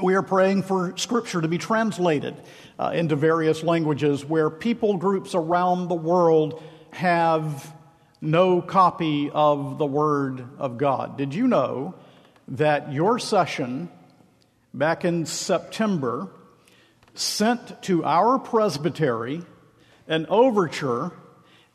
We 0.00 0.14
are 0.14 0.22
praying 0.22 0.64
for 0.64 0.96
Scripture 0.96 1.40
to 1.40 1.48
be 1.48 1.58
translated 1.58 2.34
uh, 2.78 2.92
into 2.94 3.16
various 3.16 3.62
languages 3.62 4.24
where 4.24 4.50
people 4.50 4.96
groups 4.96 5.34
around 5.34 5.88
the 5.88 5.94
world 5.94 6.62
have 6.90 7.72
no 8.20 8.60
copy 8.60 9.30
of 9.30 9.78
the 9.78 9.86
Word 9.86 10.44
of 10.58 10.78
God. 10.78 11.16
Did 11.16 11.34
you 11.34 11.46
know 11.46 11.94
that 12.48 12.92
your 12.92 13.18
session 13.18 13.88
back 14.72 15.04
in 15.04 15.26
September 15.26 16.28
sent 17.14 17.82
to 17.82 18.04
our 18.04 18.38
presbytery 18.38 19.42
an 20.08 20.26
overture 20.28 21.12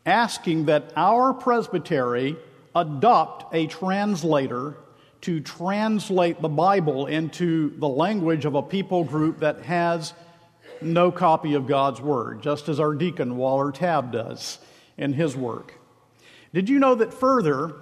asking 0.05 0.65
that 0.65 0.91
our 0.95 1.33
presbytery 1.33 2.35
adopt 2.75 3.53
a 3.53 3.67
translator 3.67 4.75
to 5.21 5.39
translate 5.41 6.41
the 6.41 6.49
Bible 6.49 7.07
into 7.07 7.77
the 7.77 7.87
language 7.87 8.45
of 8.45 8.55
a 8.55 8.61
people 8.61 9.03
group 9.03 9.39
that 9.39 9.63
has 9.63 10.13
no 10.81 11.11
copy 11.11 11.55
of 11.55 11.67
God's 11.67 11.99
Word, 11.99 12.41
just 12.41 12.69
as 12.69 12.79
our 12.79 12.93
deacon 12.93 13.35
Waller 13.37 13.71
Tabb 13.71 14.11
does 14.11 14.59
in 14.97 15.13
his 15.13 15.35
work. 15.35 15.73
Did 16.53 16.69
you 16.69 16.79
know 16.79 16.95
that 16.95 17.13
further, 17.13 17.73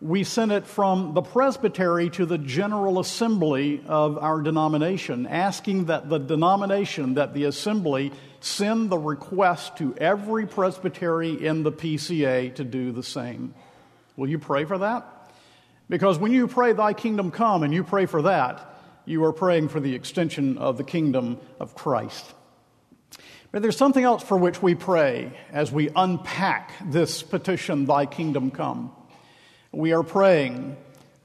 we 0.00 0.24
sent 0.24 0.50
it 0.50 0.66
from 0.66 1.14
the 1.14 1.22
presbytery 1.22 2.10
to 2.10 2.26
the 2.26 2.38
General 2.38 2.98
Assembly 2.98 3.82
of 3.86 4.18
our 4.18 4.40
denomination, 4.40 5.26
asking 5.26 5.86
that 5.86 6.08
the 6.08 6.18
denomination, 6.18 7.14
that 7.14 7.34
the 7.34 7.44
assembly, 7.44 8.12
send 8.40 8.90
the 8.90 8.98
request 8.98 9.76
to 9.76 9.94
every 9.98 10.46
presbytery 10.46 11.46
in 11.46 11.62
the 11.62 11.72
PCA 11.72 12.54
to 12.54 12.64
do 12.64 12.92
the 12.92 13.02
same. 13.02 13.54
Will 14.16 14.28
you 14.28 14.38
pray 14.38 14.64
for 14.64 14.78
that? 14.78 15.19
Because 15.90 16.20
when 16.20 16.30
you 16.30 16.46
pray, 16.46 16.72
Thy 16.72 16.94
kingdom 16.94 17.32
come, 17.32 17.64
and 17.64 17.74
you 17.74 17.82
pray 17.82 18.06
for 18.06 18.22
that, 18.22 18.64
you 19.04 19.24
are 19.24 19.32
praying 19.32 19.68
for 19.68 19.80
the 19.80 19.94
extension 19.94 20.56
of 20.56 20.76
the 20.76 20.84
kingdom 20.84 21.38
of 21.58 21.74
Christ. 21.74 22.24
But 23.50 23.62
there's 23.62 23.76
something 23.76 24.04
else 24.04 24.22
for 24.22 24.36
which 24.36 24.62
we 24.62 24.76
pray 24.76 25.36
as 25.50 25.72
we 25.72 25.90
unpack 25.94 26.72
this 26.86 27.24
petition, 27.24 27.86
Thy 27.86 28.06
kingdom 28.06 28.52
come. 28.52 28.92
We 29.72 29.92
are 29.92 30.04
praying 30.04 30.76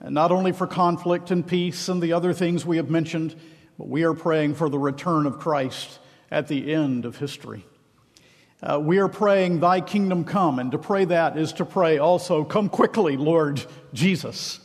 not 0.01 0.32
only 0.32 0.51
for 0.51 0.65
conflict 0.65 1.30
and 1.30 1.45
peace 1.45 1.88
and 1.88 2.01
the 2.01 2.13
other 2.13 2.34
things 2.34 2.65
we 2.65 2.78
have 2.78 2.89
mentioned, 2.89 3.36
but 3.78 3.88
we 3.88 4.04
are 4.04 4.15
praying 4.15 4.56
for 4.56 4.67
the 4.67 4.80
return 4.80 5.28
of 5.28 5.38
Christ 5.38 5.99
at 6.32 6.47
the 6.47 6.73
end 6.73 7.06
of 7.06 7.17
history. 7.17 7.65
Uh, 8.65 8.80
we 8.80 8.97
are 8.97 9.08
praying, 9.08 9.60
Thy 9.60 9.80
kingdom 9.80 10.23
come, 10.23 10.58
and 10.58 10.71
to 10.71 10.80
pray 10.80 11.06
that 11.06 11.38
is 11.38 11.54
to 11.54 11.65
pray 11.65 11.99
also, 11.99 12.43
Come 12.43 12.67
quickly, 12.67 13.15
Lord 13.15 13.63
Jesus. 13.93 14.60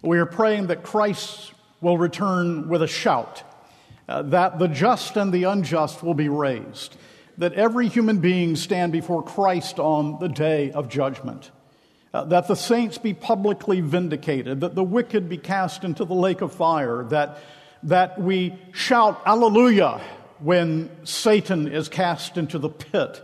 We 0.00 0.18
are 0.18 0.24
praying 0.24 0.68
that 0.68 0.82
Christ 0.82 1.52
will 1.82 1.98
return 1.98 2.70
with 2.70 2.80
a 2.80 2.86
shout, 2.86 3.42
uh, 4.08 4.22
that 4.22 4.58
the 4.58 4.68
just 4.68 5.18
and 5.18 5.30
the 5.30 5.44
unjust 5.44 6.02
will 6.02 6.14
be 6.14 6.30
raised, 6.30 6.96
that 7.36 7.52
every 7.52 7.88
human 7.88 8.16
being 8.16 8.56
stand 8.56 8.92
before 8.92 9.22
Christ 9.22 9.78
on 9.78 10.18
the 10.20 10.28
day 10.28 10.70
of 10.70 10.88
judgment, 10.88 11.50
uh, 12.14 12.24
that 12.24 12.48
the 12.48 12.54
saints 12.54 12.96
be 12.96 13.12
publicly 13.12 13.82
vindicated, 13.82 14.62
that 14.62 14.74
the 14.74 14.84
wicked 14.84 15.28
be 15.28 15.36
cast 15.36 15.84
into 15.84 16.06
the 16.06 16.14
lake 16.14 16.40
of 16.40 16.50
fire, 16.50 17.04
that, 17.10 17.40
that 17.82 18.18
we 18.18 18.54
shout, 18.72 19.20
Alleluia, 19.26 20.00
when 20.38 20.88
Satan 21.04 21.68
is 21.68 21.90
cast 21.90 22.38
into 22.38 22.58
the 22.58 22.70
pit 22.70 23.22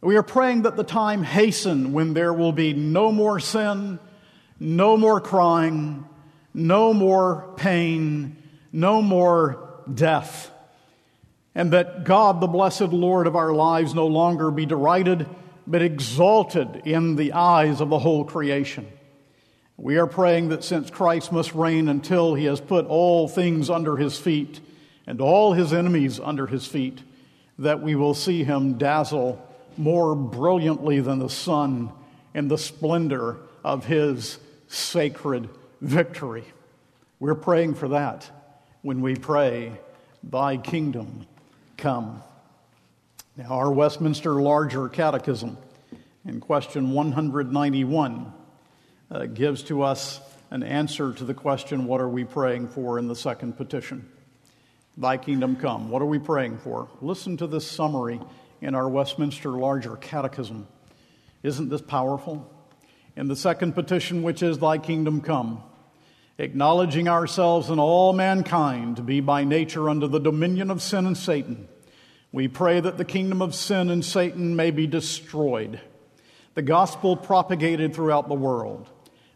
we 0.00 0.16
are 0.16 0.22
praying 0.22 0.62
that 0.62 0.76
the 0.76 0.84
time 0.84 1.22
hasten 1.24 1.92
when 1.92 2.14
there 2.14 2.32
will 2.32 2.52
be 2.52 2.72
no 2.72 3.10
more 3.10 3.40
sin, 3.40 3.98
no 4.60 4.96
more 4.96 5.20
crying, 5.20 6.04
no 6.54 6.94
more 6.94 7.52
pain, 7.56 8.36
no 8.72 9.02
more 9.02 9.82
death, 9.92 10.50
and 11.54 11.72
that 11.72 12.04
God, 12.04 12.40
the 12.40 12.46
blessed 12.46 12.92
Lord 12.92 13.26
of 13.26 13.34
our 13.34 13.52
lives, 13.52 13.94
no 13.94 14.06
longer 14.06 14.52
be 14.52 14.66
derided, 14.66 15.26
but 15.66 15.82
exalted 15.82 16.82
in 16.84 17.16
the 17.16 17.32
eyes 17.32 17.80
of 17.80 17.88
the 17.88 17.98
whole 17.98 18.24
creation. 18.24 18.86
We 19.76 19.96
are 19.96 20.06
praying 20.06 20.50
that 20.50 20.62
since 20.62 20.90
Christ 20.90 21.32
must 21.32 21.54
reign 21.54 21.88
until 21.88 22.34
he 22.34 22.44
has 22.44 22.60
put 22.60 22.86
all 22.86 23.26
things 23.26 23.68
under 23.70 23.96
his 23.96 24.16
feet 24.18 24.60
and 25.06 25.20
all 25.20 25.52
his 25.54 25.72
enemies 25.72 26.20
under 26.20 26.46
his 26.46 26.66
feet, 26.66 27.02
that 27.58 27.82
we 27.82 27.96
will 27.96 28.14
see 28.14 28.44
him 28.44 28.74
dazzle 28.78 29.44
more 29.78 30.14
brilliantly 30.14 31.00
than 31.00 31.18
the 31.18 31.30
sun 31.30 31.92
in 32.34 32.48
the 32.48 32.58
splendor 32.58 33.36
of 33.64 33.86
his 33.86 34.38
sacred 34.68 35.48
victory. 35.80 36.44
We're 37.20 37.34
praying 37.34 37.74
for 37.74 37.88
that. 37.88 38.30
when 38.82 39.00
we 39.00 39.16
pray, 39.16 39.72
Thy 40.22 40.56
kingdom 40.56 41.26
come. 41.76 42.22
Now, 43.36 43.50
our 43.50 43.72
Westminster 43.72 44.34
Larger 44.34 44.88
Catechism 44.88 45.56
in 46.24 46.40
question 46.40 46.90
191 46.90 48.32
uh, 49.10 49.26
gives 49.26 49.62
to 49.64 49.82
us 49.82 50.20
an 50.50 50.62
answer 50.62 51.12
to 51.12 51.24
the 51.24 51.34
question, 51.34 51.86
What 51.86 52.00
are 52.00 52.08
we 52.08 52.24
praying 52.24 52.68
for 52.68 52.98
in 52.98 53.08
the 53.08 53.16
second 53.16 53.56
petition? 53.56 54.08
Thy 54.96 55.16
kingdom 55.16 55.56
come. 55.56 55.90
What 55.90 56.02
are 56.02 56.06
we 56.06 56.18
praying 56.18 56.58
for? 56.58 56.88
Listen 57.00 57.36
to 57.36 57.46
this 57.46 57.66
summary 57.66 58.20
in 58.60 58.74
our 58.74 58.88
Westminster 58.88 59.50
Larger 59.50 59.96
Catechism. 59.96 60.66
Isn't 61.42 61.68
this 61.68 61.82
powerful? 61.82 62.52
In 63.16 63.28
the 63.28 63.36
second 63.36 63.72
petition, 63.72 64.22
which 64.22 64.42
is, 64.42 64.58
Thy 64.58 64.78
kingdom 64.78 65.20
come, 65.20 65.62
acknowledging 66.38 67.08
ourselves 67.08 67.70
and 67.70 67.80
all 67.80 68.12
mankind 68.12 68.96
to 68.96 69.02
be 69.02 69.20
by 69.20 69.44
nature 69.44 69.88
under 69.88 70.06
the 70.06 70.20
dominion 70.20 70.70
of 70.70 70.82
sin 70.82 71.06
and 71.06 71.16
Satan, 71.16 71.68
we 72.32 72.46
pray 72.46 72.78
that 72.80 72.98
the 72.98 73.04
kingdom 73.04 73.40
of 73.40 73.54
sin 73.54 73.90
and 73.90 74.04
Satan 74.04 74.54
may 74.54 74.70
be 74.70 74.86
destroyed, 74.86 75.80
the 76.54 76.62
gospel 76.62 77.16
propagated 77.16 77.94
throughout 77.94 78.28
the 78.28 78.34
world, 78.34 78.88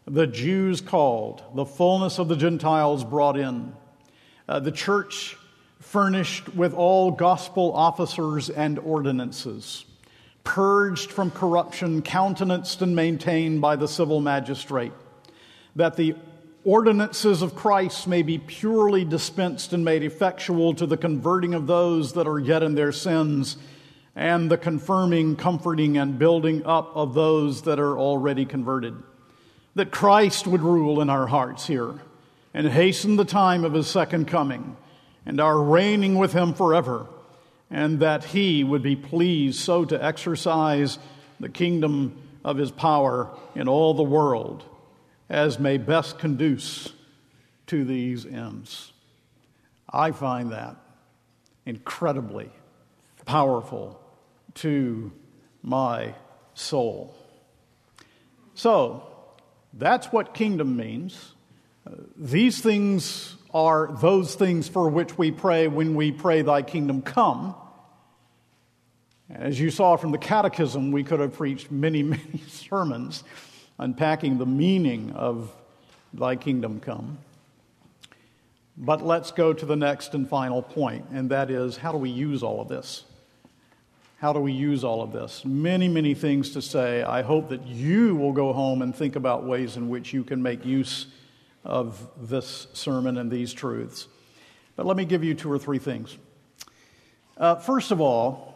the 0.05 0.27
Jews 0.27 0.81
called, 0.81 1.43
the 1.55 1.65
fullness 1.65 2.19
of 2.19 2.27
the 2.27 2.35
Gentiles 2.35 3.03
brought 3.03 3.37
in, 3.37 3.73
uh, 4.47 4.59
the 4.59 4.71
church 4.71 5.37
furnished 5.93 6.55
with 6.55 6.73
all 6.73 7.11
gospel 7.11 7.71
officers 7.73 8.49
and 8.49 8.79
ordinances, 8.79 9.85
purged 10.43 11.11
from 11.11 11.29
corruption, 11.29 12.01
countenanced 12.01 12.81
and 12.81 12.95
maintained 12.95 13.61
by 13.61 13.75
the 13.75 13.87
civil 13.87 14.19
magistrate, 14.19 14.91
that 15.75 15.95
the 15.95 16.15
ordinances 16.65 17.43
of 17.43 17.53
Christ 17.53 18.07
may 18.07 18.23
be 18.23 18.39
purely 18.39 19.05
dispensed 19.05 19.71
and 19.71 19.85
made 19.85 20.01
effectual 20.01 20.73
to 20.73 20.87
the 20.87 20.97
converting 20.97 21.53
of 21.53 21.67
those 21.67 22.13
that 22.13 22.25
are 22.25 22.39
yet 22.39 22.63
in 22.63 22.73
their 22.73 22.91
sins, 22.91 23.57
and 24.15 24.49
the 24.49 24.57
confirming, 24.57 25.35
comforting, 25.35 25.99
and 25.99 26.17
building 26.17 26.65
up 26.65 26.91
of 26.95 27.13
those 27.13 27.61
that 27.61 27.79
are 27.79 27.99
already 27.99 28.45
converted. 28.45 28.95
That 29.75 29.91
Christ 29.91 30.47
would 30.47 30.61
rule 30.61 31.01
in 31.01 31.11
our 31.11 31.27
hearts 31.27 31.67
here 31.67 31.93
and 32.51 32.67
hasten 32.67 33.15
the 33.15 33.25
time 33.25 33.63
of 33.63 33.73
his 33.73 33.85
second 33.85 34.27
coming 34.27 34.75
and 35.25 35.39
our 35.39 35.57
reigning 35.61 36.15
with 36.15 36.33
him 36.33 36.53
forever, 36.53 37.07
and 37.69 37.99
that 37.99 38.23
he 38.25 38.63
would 38.63 38.83
be 38.83 38.95
pleased 38.95 39.59
so 39.59 39.85
to 39.85 40.03
exercise 40.03 40.99
the 41.39 41.49
kingdom 41.49 42.21
of 42.43 42.57
his 42.57 42.71
power 42.71 43.29
in 43.55 43.67
all 43.67 43.93
the 43.93 44.03
world 44.03 44.63
as 45.29 45.59
may 45.59 45.77
best 45.77 46.19
conduce 46.19 46.93
to 47.67 47.83
these 47.85 48.25
ends. 48.25 48.91
I 49.89 50.11
find 50.11 50.51
that 50.51 50.75
incredibly 51.65 52.49
powerful 53.25 53.99
to 54.55 55.11
my 55.61 56.13
soul. 56.53 57.15
So, 58.53 59.07
that's 59.73 60.07
what 60.07 60.33
kingdom 60.33 60.75
means. 60.77 61.33
Uh, 61.87 61.95
these 62.15 62.61
things 62.61 63.35
are 63.53 63.95
those 64.01 64.35
things 64.35 64.67
for 64.67 64.89
which 64.89 65.17
we 65.17 65.31
pray 65.31 65.67
when 65.67 65.95
we 65.95 66.11
pray, 66.11 66.41
Thy 66.41 66.61
kingdom 66.61 67.01
come. 67.01 67.55
As 69.29 69.59
you 69.59 69.69
saw 69.69 69.95
from 69.95 70.11
the 70.11 70.17
catechism, 70.17 70.91
we 70.91 71.03
could 71.03 71.19
have 71.19 71.33
preached 71.33 71.71
many, 71.71 72.03
many 72.03 72.43
sermons 72.47 73.23
unpacking 73.79 74.37
the 74.37 74.45
meaning 74.45 75.11
of 75.11 75.51
Thy 76.13 76.35
kingdom 76.35 76.79
come. 76.79 77.19
But 78.75 79.05
let's 79.05 79.31
go 79.31 79.53
to 79.53 79.65
the 79.65 79.75
next 79.75 80.15
and 80.15 80.27
final 80.27 80.61
point, 80.61 81.05
and 81.11 81.29
that 81.29 81.51
is 81.51 81.77
how 81.77 81.91
do 81.91 81.97
we 81.97 82.09
use 82.09 82.41
all 82.41 82.59
of 82.59 82.67
this? 82.67 83.03
How 84.17 84.33
do 84.33 84.39
we 84.39 84.53
use 84.53 84.83
all 84.83 85.01
of 85.01 85.11
this? 85.11 85.43
Many, 85.45 85.87
many 85.87 86.13
things 86.13 86.51
to 86.51 86.61
say. 86.61 87.03
I 87.03 87.21
hope 87.21 87.49
that 87.49 87.67
you 87.67 88.15
will 88.15 88.31
go 88.31 88.53
home 88.53 88.81
and 88.81 88.95
think 88.95 89.15
about 89.15 89.43
ways 89.43 89.75
in 89.75 89.89
which 89.89 90.13
you 90.13 90.23
can 90.23 90.41
make 90.41 90.65
use 90.65 91.07
of 91.63 92.09
this 92.17 92.67
sermon 92.73 93.17
and 93.17 93.31
these 93.31 93.53
truths. 93.53 94.07
But 94.75 94.85
let 94.85 94.97
me 94.97 95.05
give 95.05 95.23
you 95.23 95.33
two 95.33 95.51
or 95.51 95.59
three 95.59 95.79
things. 95.79 96.17
Uh, 97.37 97.55
first 97.55 97.91
of 97.91 98.01
all, 98.01 98.53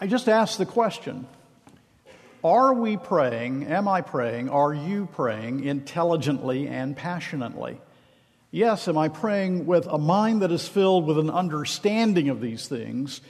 I 0.00 0.06
just 0.06 0.28
ask 0.28 0.58
the 0.58 0.66
question 0.66 1.26
Are 2.42 2.72
we 2.74 2.96
praying, 2.96 3.66
am 3.66 3.88
I 3.88 4.00
praying, 4.00 4.48
are 4.48 4.72
you 4.72 5.08
praying 5.12 5.64
intelligently 5.64 6.68
and 6.68 6.96
passionately? 6.96 7.78
Yes, 8.52 8.88
am 8.88 8.98
I 8.98 9.08
praying 9.08 9.66
with 9.66 9.86
a 9.86 9.98
mind 9.98 10.42
that 10.42 10.50
is 10.50 10.66
filled 10.66 11.06
with 11.06 11.18
an 11.18 11.30
understanding 11.30 12.30
of 12.30 12.40
these 12.40 12.66
things, 12.66 13.20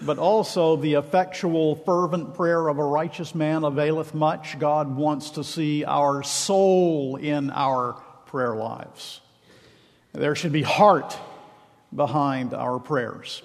but 0.00 0.18
also 0.18 0.76
the 0.76 0.94
effectual, 0.94 1.76
fervent 1.76 2.34
prayer 2.34 2.68
of 2.68 2.78
a 2.78 2.84
righteous 2.84 3.34
man 3.34 3.64
availeth 3.64 4.14
much? 4.14 4.58
God 4.58 4.96
wants 4.96 5.30
to 5.30 5.44
see 5.44 5.84
our 5.84 6.22
soul 6.22 7.16
in 7.16 7.50
our 7.50 8.02
prayer 8.34 8.56
lives. 8.56 9.20
There 10.12 10.34
should 10.34 10.50
be 10.50 10.62
heart 10.62 11.16
behind 11.94 12.52
our 12.52 12.80
prayers. 12.80 13.44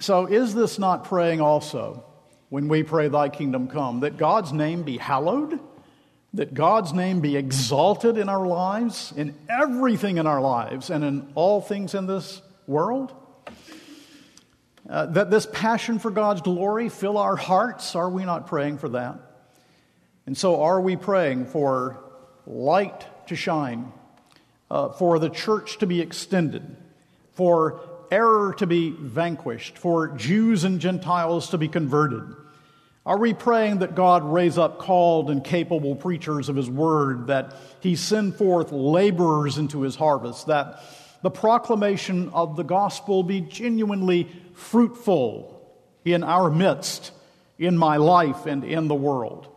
So, 0.00 0.26
is 0.26 0.56
this 0.56 0.76
not 0.76 1.04
praying 1.04 1.40
also 1.40 2.02
when 2.48 2.66
we 2.66 2.82
pray, 2.82 3.06
Thy 3.06 3.28
kingdom 3.28 3.68
come, 3.68 4.00
that 4.00 4.16
God's 4.16 4.52
name 4.52 4.82
be 4.82 4.96
hallowed? 4.96 5.60
That 6.34 6.52
God's 6.52 6.92
name 6.92 7.20
be 7.20 7.36
exalted 7.36 8.18
in 8.18 8.28
our 8.28 8.44
lives, 8.44 9.12
in 9.16 9.36
everything 9.48 10.16
in 10.16 10.26
our 10.26 10.40
lives, 10.40 10.90
and 10.90 11.04
in 11.04 11.30
all 11.36 11.60
things 11.60 11.94
in 11.94 12.08
this 12.08 12.42
world? 12.66 13.14
Uh, 14.88 15.06
that 15.06 15.30
this 15.30 15.46
passion 15.52 16.00
for 16.00 16.10
God's 16.10 16.40
glory 16.40 16.88
fill 16.88 17.18
our 17.18 17.36
hearts? 17.36 17.94
Are 17.94 18.10
we 18.10 18.24
not 18.24 18.48
praying 18.48 18.78
for 18.78 18.88
that? 18.88 19.16
And 20.26 20.36
so, 20.36 20.60
are 20.64 20.80
we 20.80 20.96
praying 20.96 21.46
for 21.46 22.09
light 22.50 23.06
to 23.28 23.36
shine, 23.36 23.92
uh, 24.70 24.90
for 24.90 25.18
the 25.18 25.30
church 25.30 25.78
to 25.78 25.86
be 25.86 26.00
extended, 26.00 26.76
for 27.32 27.80
error 28.10 28.54
to 28.58 28.66
be 28.66 28.90
vanquished, 28.90 29.78
for 29.78 30.08
Jews 30.08 30.64
and 30.64 30.80
Gentiles 30.80 31.50
to 31.50 31.58
be 31.58 31.68
converted? 31.68 32.34
Are 33.06 33.18
we 33.18 33.32
praying 33.32 33.78
that 33.78 33.94
God 33.94 34.24
raise 34.24 34.58
up 34.58 34.78
called 34.78 35.30
and 35.30 35.42
capable 35.42 35.94
preachers 35.94 36.48
of 36.48 36.56
His 36.56 36.68
word, 36.68 37.28
that 37.28 37.54
He 37.80 37.96
send 37.96 38.36
forth 38.36 38.72
laborers 38.72 39.58
into 39.58 39.82
His 39.82 39.96
harvest, 39.96 40.48
that 40.48 40.82
the 41.22 41.30
proclamation 41.30 42.30
of 42.30 42.56
the 42.56 42.62
gospel 42.62 43.22
be 43.22 43.40
genuinely 43.40 44.28
fruitful 44.54 45.56
in 46.04 46.24
our 46.24 46.50
midst, 46.50 47.12
in 47.58 47.76
my 47.76 47.96
life, 47.96 48.46
and 48.46 48.64
in 48.64 48.88
the 48.88 48.94
world? 48.94 49.48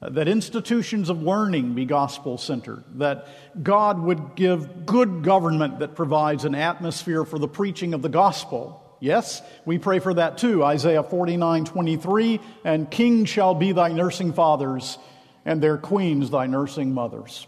That 0.00 0.28
institutions 0.28 1.08
of 1.08 1.22
learning 1.22 1.74
be 1.74 1.84
gospel 1.84 2.36
centered, 2.36 2.84
that 2.96 3.28
God 3.62 3.98
would 3.98 4.34
give 4.34 4.84
good 4.84 5.22
government 5.22 5.78
that 5.78 5.94
provides 5.94 6.44
an 6.44 6.54
atmosphere 6.54 7.24
for 7.24 7.38
the 7.38 7.48
preaching 7.48 7.94
of 7.94 8.02
the 8.02 8.08
gospel. 8.08 8.82
Yes, 9.00 9.42
we 9.64 9.78
pray 9.78 9.98
for 9.98 10.12
that 10.14 10.38
too. 10.38 10.62
Isaiah 10.62 11.02
49 11.02 11.64
23, 11.64 12.40
and 12.64 12.90
kings 12.90 13.28
shall 13.28 13.54
be 13.54 13.72
thy 13.72 13.88
nursing 13.88 14.32
fathers, 14.32 14.98
and 15.44 15.62
their 15.62 15.78
queens 15.78 16.30
thy 16.30 16.46
nursing 16.46 16.92
mothers. 16.92 17.46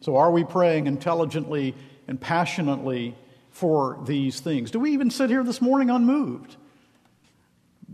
So, 0.00 0.16
are 0.16 0.30
we 0.30 0.44
praying 0.44 0.86
intelligently 0.86 1.74
and 2.08 2.20
passionately 2.20 3.16
for 3.50 3.98
these 4.06 4.40
things? 4.40 4.70
Do 4.70 4.78
we 4.80 4.92
even 4.92 5.10
sit 5.10 5.30
here 5.30 5.42
this 5.42 5.60
morning 5.60 5.90
unmoved? 5.90 6.56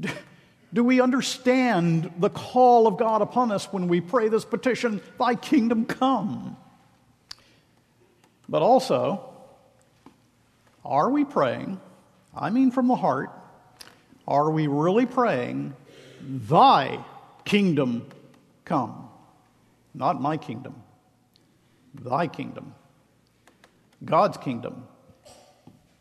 Do 0.74 0.82
we 0.82 1.00
understand 1.00 2.12
the 2.18 2.30
call 2.30 2.86
of 2.86 2.96
God 2.96 3.20
upon 3.20 3.52
us 3.52 3.70
when 3.72 3.88
we 3.88 4.00
pray 4.00 4.28
this 4.28 4.44
petition, 4.44 5.02
Thy 5.18 5.34
kingdom 5.34 5.84
come? 5.84 6.56
But 8.48 8.62
also, 8.62 9.34
are 10.84 11.10
we 11.10 11.24
praying, 11.24 11.80
I 12.34 12.50
mean 12.50 12.70
from 12.70 12.88
the 12.88 12.96
heart, 12.96 13.30
are 14.26 14.50
we 14.50 14.66
really 14.66 15.06
praying, 15.06 15.74
Thy 16.20 17.04
kingdom 17.44 18.06
come? 18.64 19.08
Not 19.94 20.22
my 20.22 20.38
kingdom, 20.38 20.82
Thy 21.94 22.28
kingdom, 22.28 22.74
God's 24.02 24.38
kingdom. 24.38 24.86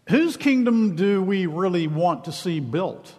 Whose 0.09 0.37
kingdom 0.37 0.95
do 0.95 1.21
we 1.21 1.45
really 1.45 1.87
want 1.87 2.25
to 2.25 2.31
see 2.31 2.59
built? 2.59 3.13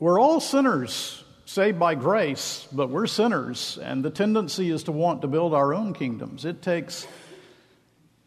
We're 0.00 0.18
all 0.18 0.40
sinners, 0.40 1.22
saved 1.44 1.78
by 1.78 1.94
grace, 1.94 2.66
but 2.72 2.88
we're 2.88 3.06
sinners, 3.06 3.78
and 3.82 4.02
the 4.02 4.08
tendency 4.08 4.70
is 4.70 4.84
to 4.84 4.92
want 4.92 5.20
to 5.20 5.28
build 5.28 5.52
our 5.52 5.74
own 5.74 5.92
kingdoms. 5.92 6.46
It 6.46 6.62
takes, 6.62 7.06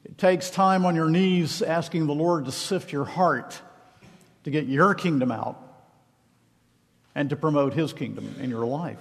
it 0.06 0.20
takes 0.20 0.52
time 0.52 0.86
on 0.86 0.94
your 0.94 1.10
knees 1.10 1.64
asking 1.64 2.06
the 2.06 2.14
Lord 2.14 2.46
to 2.46 2.52
sift 2.52 2.92
your 2.92 3.06
heart 3.06 3.60
to 4.44 4.52
get 4.52 4.68
your 4.68 4.94
kingdom 4.94 5.32
out 5.32 5.60
and 7.16 7.32
to 7.32 7.36
promote 7.36 7.74
His 7.74 7.92
kingdom 7.92 8.36
in 8.40 8.52
your 8.52 8.68
life. 8.68 9.00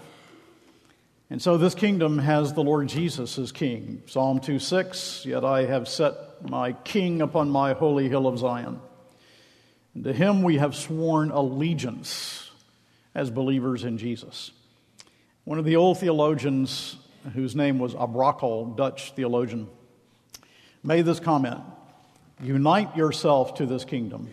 And 1.29 1.43
so 1.43 1.59
this 1.59 1.75
kingdom 1.75 2.19
has 2.21 2.55
the 2.55 2.63
Lord 2.63 2.89
Jesus 2.89 3.39
as 3.39 3.53
king. 3.53 4.03
Psalm 4.07 4.41
2 4.41 4.59
6, 4.59 5.27
yet 5.27 5.45
I 5.45 5.67
have 5.67 5.89
set 5.89 6.15
my 6.49 6.73
king 6.73 7.21
upon 7.21 7.51
my 7.51 7.75
holy 7.75 8.09
hill 8.09 8.27
of 8.27 8.39
Zion. 8.39 8.81
And 9.95 10.05
to 10.05 10.15
him 10.15 10.43
we 10.43 10.57
have 10.57 10.75
sworn 10.75 11.31
allegiance 11.31 12.42
as 13.15 13.31
believers 13.31 13.85
in 13.85 13.99
Jesus. 13.99 14.51
One 15.45 15.59
of 15.59 15.65
the 15.65 15.77
old 15.77 15.99
theologians, 15.99 16.97
whose 17.35 17.57
name 17.57 17.79
was 17.79 17.95
à 17.95 18.13
Brakel, 18.13 18.77
Dutch 18.77 19.13
theologian, 19.13 19.69
made 20.83 21.05
this 21.05 21.21
comment 21.21 21.61
Unite 22.43 22.97
yourself 22.97 23.55
to 23.55 23.67
this 23.67 23.85
kingdom, 23.85 24.29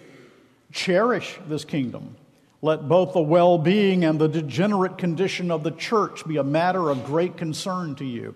cherish 0.71 1.37
this 1.47 1.63
kingdom. 1.63 2.15
Let 2.61 2.89
both 2.89 3.13
the 3.13 3.21
well 3.21 3.57
being 3.57 4.03
and 4.03 4.19
the 4.19 4.27
degenerate 4.27 4.97
condition 4.97 5.51
of 5.51 5.63
the 5.63 5.71
church 5.71 6.27
be 6.27 6.37
a 6.37 6.43
matter 6.43 6.89
of 6.89 7.05
great 7.05 7.37
concern 7.37 7.95
to 7.95 8.05
you. 8.05 8.35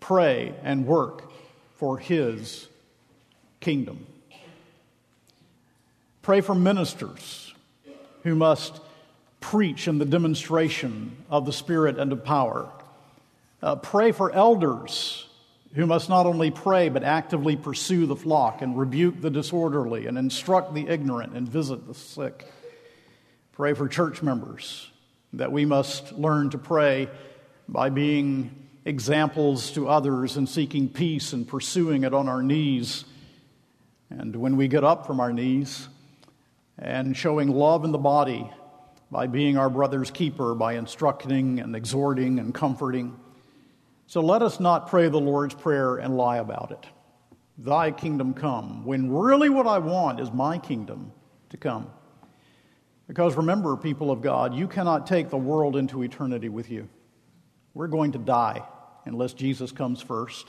Pray 0.00 0.54
and 0.62 0.86
work 0.86 1.30
for 1.76 1.96
his 1.96 2.68
kingdom. 3.60 4.06
Pray 6.22 6.40
for 6.40 6.54
ministers 6.54 7.54
who 8.24 8.34
must 8.34 8.80
preach 9.40 9.88
in 9.88 9.98
the 9.98 10.04
demonstration 10.04 11.16
of 11.28 11.46
the 11.46 11.52
Spirit 11.52 11.98
and 11.98 12.12
of 12.12 12.24
power. 12.24 12.70
Uh, 13.62 13.76
pray 13.76 14.12
for 14.12 14.30
elders 14.32 15.26
who 15.74 15.86
must 15.86 16.08
not 16.08 16.26
only 16.26 16.50
pray 16.50 16.88
but 16.88 17.02
actively 17.02 17.56
pursue 17.56 18.06
the 18.06 18.16
flock 18.16 18.62
and 18.62 18.78
rebuke 18.78 19.20
the 19.20 19.30
disorderly 19.30 20.06
and 20.06 20.18
instruct 20.18 20.74
the 20.74 20.88
ignorant 20.88 21.34
and 21.34 21.48
visit 21.48 21.86
the 21.86 21.94
sick. 21.94 22.46
Pray 23.52 23.74
for 23.74 23.88
church 23.88 24.22
members 24.22 24.90
that 25.32 25.52
we 25.52 25.64
must 25.64 26.12
learn 26.12 26.50
to 26.50 26.58
pray 26.58 27.08
by 27.68 27.88
being 27.88 28.68
examples 28.84 29.70
to 29.72 29.88
others 29.88 30.36
and 30.36 30.48
seeking 30.48 30.88
peace 30.88 31.32
and 31.32 31.46
pursuing 31.46 32.04
it 32.04 32.14
on 32.14 32.28
our 32.28 32.42
knees. 32.42 33.04
And 34.08 34.34
when 34.34 34.56
we 34.56 34.66
get 34.66 34.82
up 34.82 35.06
from 35.06 35.20
our 35.20 35.32
knees, 35.32 35.86
and 36.80 37.14
showing 37.14 37.48
love 37.48 37.84
in 37.84 37.92
the 37.92 37.98
body 37.98 38.50
by 39.10 39.26
being 39.26 39.56
our 39.56 39.68
brother's 39.68 40.10
keeper, 40.10 40.54
by 40.54 40.74
instructing 40.74 41.60
and 41.60 41.74
exhorting 41.74 42.38
and 42.38 42.54
comforting. 42.54 43.18
So 44.06 44.20
let 44.20 44.42
us 44.42 44.60
not 44.60 44.88
pray 44.88 45.08
the 45.08 45.20
Lord's 45.20 45.54
Prayer 45.54 45.96
and 45.96 46.16
lie 46.16 46.38
about 46.38 46.70
it. 46.70 46.86
Thy 47.58 47.90
kingdom 47.90 48.34
come, 48.34 48.84
when 48.84 49.12
really 49.12 49.48
what 49.48 49.66
I 49.66 49.78
want 49.78 50.20
is 50.20 50.32
my 50.32 50.58
kingdom 50.58 51.12
to 51.50 51.56
come. 51.56 51.90
Because 53.06 53.34
remember, 53.34 53.76
people 53.76 54.10
of 54.10 54.22
God, 54.22 54.54
you 54.54 54.68
cannot 54.68 55.06
take 55.06 55.30
the 55.30 55.36
world 55.36 55.76
into 55.76 56.02
eternity 56.02 56.48
with 56.48 56.70
you. 56.70 56.88
We're 57.74 57.88
going 57.88 58.12
to 58.12 58.18
die 58.18 58.62
unless 59.04 59.32
Jesus 59.32 59.72
comes 59.72 60.00
first. 60.00 60.46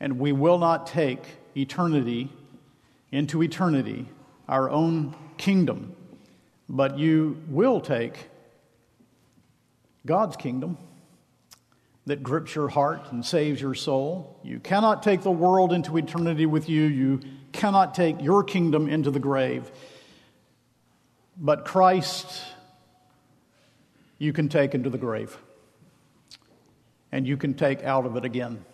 And 0.00 0.18
we 0.18 0.32
will 0.32 0.58
not 0.58 0.86
take 0.86 1.22
eternity 1.56 2.32
into 3.12 3.42
eternity, 3.42 4.06
our 4.48 4.70
own 4.70 5.14
kingdom, 5.36 5.94
but 6.68 6.98
you 6.98 7.42
will 7.48 7.80
take 7.80 8.28
God's 10.04 10.36
kingdom 10.36 10.76
that 12.06 12.22
grips 12.22 12.54
your 12.54 12.68
heart 12.68 13.12
and 13.12 13.24
saves 13.24 13.60
your 13.60 13.74
soul. 13.74 14.38
You 14.42 14.60
cannot 14.60 15.02
take 15.02 15.22
the 15.22 15.30
world 15.30 15.72
into 15.72 15.96
eternity 15.96 16.46
with 16.46 16.68
you. 16.68 16.84
You 16.84 17.20
cannot 17.52 17.94
take 17.94 18.20
your 18.22 18.42
kingdom 18.42 18.88
into 18.88 19.10
the 19.10 19.20
grave. 19.20 19.70
But 21.36 21.64
Christ, 21.64 22.42
you 24.18 24.32
can 24.32 24.48
take 24.48 24.74
into 24.74 24.90
the 24.90 24.98
grave. 24.98 25.36
And 27.12 27.26
you 27.26 27.36
can 27.36 27.54
take 27.54 27.84
out 27.84 28.06
of 28.06 28.16
it 28.16 28.24
again 28.24 28.64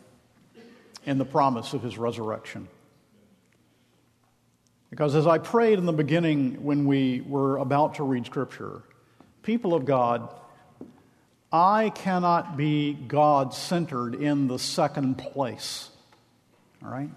in 1.04 1.18
the 1.18 1.24
promise 1.24 1.72
of 1.72 1.82
his 1.82 1.98
resurrection. 1.98 2.68
Because 4.94 5.16
as 5.16 5.26
I 5.26 5.38
prayed 5.38 5.80
in 5.80 5.86
the 5.86 5.92
beginning 5.92 6.62
when 6.62 6.86
we 6.86 7.20
were 7.22 7.56
about 7.56 7.96
to 7.96 8.04
read 8.04 8.26
Scripture, 8.26 8.80
people 9.42 9.74
of 9.74 9.86
God, 9.86 10.32
I 11.52 11.90
cannot 11.90 12.56
be 12.56 12.92
God 12.92 13.52
centered 13.54 14.14
in 14.14 14.46
the 14.46 14.56
second 14.56 15.16
place. 15.16 15.90
All 16.80 16.92
right? 16.92 17.10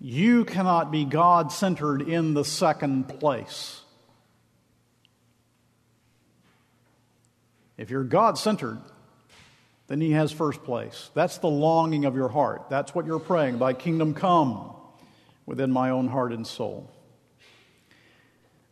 You 0.00 0.46
cannot 0.46 0.90
be 0.90 1.04
God 1.04 1.52
centered 1.52 2.00
in 2.00 2.32
the 2.32 2.46
second 2.46 3.10
place. 3.10 3.82
If 7.76 7.90
you're 7.90 8.04
God 8.04 8.38
centered, 8.38 8.78
then 9.86 10.00
He 10.00 10.12
has 10.12 10.32
first 10.32 10.64
place. 10.64 11.10
That's 11.12 11.36
the 11.36 11.50
longing 11.50 12.06
of 12.06 12.14
your 12.16 12.30
heart. 12.30 12.70
That's 12.70 12.94
what 12.94 13.04
you're 13.04 13.18
praying. 13.18 13.58
Thy 13.58 13.74
kingdom 13.74 14.14
come 14.14 14.71
within 15.46 15.70
my 15.70 15.90
own 15.90 16.08
heart 16.08 16.32
and 16.32 16.46
soul. 16.46 16.90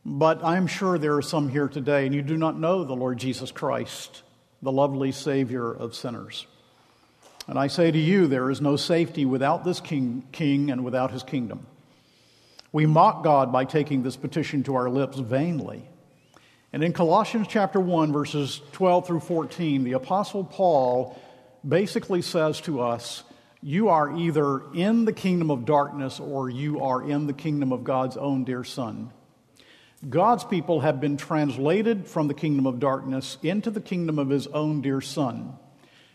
But 0.05 0.43
I'm 0.43 0.67
sure 0.67 0.99
there 0.99 1.17
are 1.17 1.23
some 1.23 1.49
here 1.49 1.69
today, 1.69 2.07
and 2.07 2.15
you 2.15 2.23
do 2.23 2.37
not 2.37 2.59
know 2.59 2.85
the 2.85 2.97
Lord 2.97 3.19
Jesus 3.19 3.53
Christ, 3.53 4.23
the 4.63 4.73
lovely 4.73 5.13
Savior 5.13 5.71
of 5.71 5.95
sinners. 5.95 6.47
And 7.47 7.59
I 7.59 7.67
say 7.67 7.91
to 7.91 7.99
you, 7.99 8.27
there 8.27 8.51
is 8.51 8.61
no 8.61 8.77
safety 8.77 9.25
without 9.25 9.65
this 9.65 9.81
king, 9.81 10.25
king 10.33 10.71
and 10.71 10.85
without 10.85 11.11
his 11.11 11.23
kingdom. 11.23 11.67
We 12.73 12.87
mock 12.87 13.25
God 13.25 13.53
by 13.53 13.65
taking 13.65 14.03
this 14.03 14.17
petition 14.17 14.63
to 14.65 14.77
our 14.77 14.89
lips 14.89 15.19
vainly. 15.19 15.83
And 16.73 16.85
in 16.85 16.93
Colossians 16.93 17.49
chapter 17.49 17.81
1, 17.81 18.13
verses 18.13 18.61
12 18.73 19.07
through 19.07 19.21
14, 19.21 19.83
the 19.83 19.95
Apostle 19.95 20.45
Paul 20.45 21.21
basically 21.67 22.23
says 22.23 22.61
to 22.63 22.81
us, 22.81 23.25
you 23.63 23.91
are 23.91 24.17
either 24.17 24.63
in 24.73 25.05
the 25.05 25.13
kingdom 25.13 25.51
of 25.51 25.65
darkness 25.65 26.19
or 26.19 26.49
you 26.49 26.81
are 26.81 27.03
in 27.03 27.27
the 27.27 27.33
kingdom 27.33 27.73
of 27.73 27.85
God's 27.85 28.17
own 28.17 28.45
dear 28.45 28.65
Son. 28.65 29.11
God's 30.09 30.45
people 30.45 30.81
have 30.81 30.99
been 30.99 31.19
translated 31.19 32.07
from 32.07 32.29
the 32.29 32.35
kingdom 32.35 32.67
of 32.67 32.81
darkness 32.81 33.37
into 33.43 33.71
the 33.71 33.83
kingdom 33.83 34.19
of 34.19 34.31
his 34.31 34.47
own 34.47 34.81
dear 34.81 35.03
Son. 35.03 35.59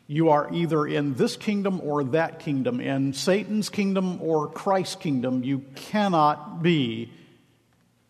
You 0.08 0.30
are 0.30 0.52
either 0.52 0.88
in 0.88 1.14
this 1.16 1.36
kingdom 1.38 1.82
or 1.82 2.04
that 2.06 2.40
kingdom, 2.40 2.80
in 2.80 3.14
Satan's 3.14 3.70
kingdom 3.70 4.22
or 4.22 4.48
Christ's 4.48 4.96
kingdom. 4.96 5.44
You 5.44 5.60
cannot 5.76 6.64
be 6.64 7.12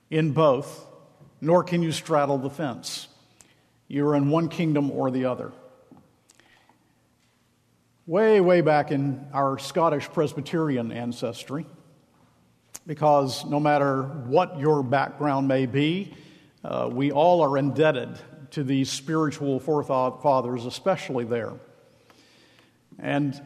in 0.09 0.31
both, 0.31 0.85
nor 1.41 1.63
can 1.63 1.83
you 1.83 1.91
straddle 1.91 2.37
the 2.37 2.49
fence. 2.49 3.07
You're 3.87 4.15
in 4.15 4.29
one 4.29 4.47
kingdom 4.47 4.91
or 4.91 5.11
the 5.11 5.25
other 5.25 5.51
way, 8.07 8.39
way 8.39 8.61
back 8.61 8.91
in 8.91 9.25
our 9.33 9.57
Scottish 9.57 10.07
Presbyterian 10.09 10.91
ancestry, 10.91 11.65
because 12.85 13.45
no 13.45 13.59
matter 13.59 14.03
what 14.03 14.59
your 14.59 14.83
background 14.83 15.47
may 15.47 15.65
be, 15.65 16.13
uh, 16.63 16.87
we 16.91 17.11
all 17.11 17.41
are 17.41 17.57
indebted 17.57 18.19
to 18.51 18.63
these 18.63 18.91
spiritual 18.91 19.59
forefathers, 19.59 20.65
especially 20.65 21.25
there. 21.25 21.53
And 22.99 23.41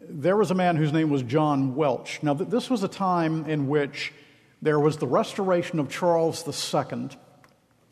there 0.00 0.36
was 0.36 0.50
a 0.50 0.54
man 0.54 0.76
whose 0.76 0.92
name 0.92 1.08
was 1.08 1.22
John 1.22 1.74
Welch. 1.74 2.22
Now, 2.22 2.34
this 2.34 2.68
was 2.68 2.82
a 2.82 2.88
time 2.88 3.46
in 3.46 3.66
which 3.66 4.12
there 4.60 4.78
was 4.78 4.98
the 4.98 5.06
restoration 5.06 5.78
of 5.78 5.88
Charles 5.88 6.46
II, 6.46 7.08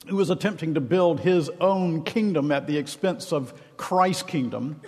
who 0.07 0.17
was 0.17 0.29
attempting 0.29 0.75
to 0.75 0.81
build 0.81 1.21
his 1.21 1.49
own 1.61 2.05
kingdom 2.05 2.53
at 2.53 2.67
the 2.67 2.77
expense 2.77 3.33
of 3.33 3.55
Christ's 3.79 4.23
kingdom 4.23 4.83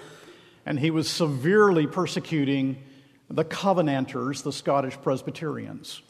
and 0.66 0.78
he 0.78 0.90
was 0.90 1.08
severely 1.08 1.86
persecuting 1.86 2.82
the 3.30 3.44
Covenanters, 3.44 4.42
the 4.42 4.52
Scottish 4.52 4.98
Presbyterians. 5.00 6.02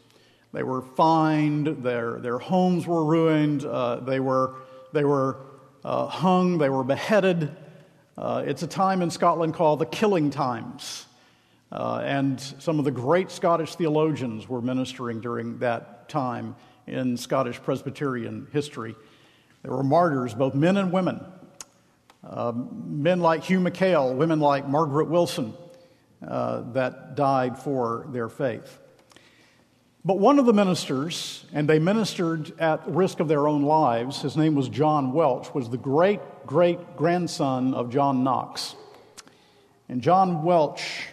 They 0.53 0.63
were 0.63 0.81
fined, 0.81 1.85
their, 1.85 2.19
their 2.19 2.39
homes 2.39 2.87
were 2.87 3.05
ruined, 3.05 3.65
uh, 3.65 3.97
they 3.97 4.19
were, 4.19 4.55
they 4.95 5.05
were 5.05 5.37
uh, 5.85 6.07
hung, 6.07 6.57
they 6.57 6.71
were 6.71 6.83
beheaded. 6.83 7.55
Uh, 8.17 8.43
it's 8.47 8.63
a 8.63 8.67
time 8.67 9.03
in 9.03 9.11
Scotland 9.11 9.53
called 9.53 9.79
the 9.79 9.87
Killing 9.87 10.31
Times. 10.31 11.05
Uh, 11.71 12.01
and 12.05 12.41
some 12.59 12.79
of 12.79 12.87
the 12.87 12.91
great 12.91 13.31
Scottish 13.31 13.75
theologians 13.75 14.49
were 14.49 14.63
ministering 14.63 15.21
during 15.21 15.59
that 15.59 16.09
time 16.09 16.57
in 16.87 17.19
Scottish 17.19 17.61
Presbyterian 17.61 18.47
history. 18.53 18.95
There 19.63 19.73
were 19.73 19.83
martyrs, 19.83 20.33
both 20.33 20.55
men 20.55 20.77
and 20.79 20.93
women, 20.93 21.21
uh, 22.29 22.53
men 22.55 23.21
like 23.21 23.45
Hugh 23.45 23.61
McKail, 23.61 24.15
women 24.15 24.41
like 24.41 24.69
Margaret 24.69 25.09
Wilson, 25.09 25.55
uh, 26.27 26.63
that 26.73 27.15
died 27.15 27.59
for 27.59 28.07
their 28.11 28.29
faith. 28.29 28.79
But 30.05 30.19
one 30.19 30.39
of 30.39 30.47
the 30.47 30.53
ministers, 30.53 31.45
and 31.53 31.69
they 31.69 31.79
ministered 31.79 32.59
at 32.61 32.87
risk 32.89 33.21
of 33.21 33.29
their 33.29 33.49
own 33.49 33.63
lives, 33.63 34.23
his 34.23 34.37
name 34.37 34.55
was 34.55 34.69
John 34.69 35.13
Welch, 35.13 35.53
was 35.53 35.69
the 35.69 35.77
great 35.77 36.21
great 36.47 36.97
grandson 36.97 37.75
of 37.75 37.91
John 37.91 38.23
Knox. 38.23 38.77
And 39.89 40.01
John 40.01 40.45
Welch 40.45 41.09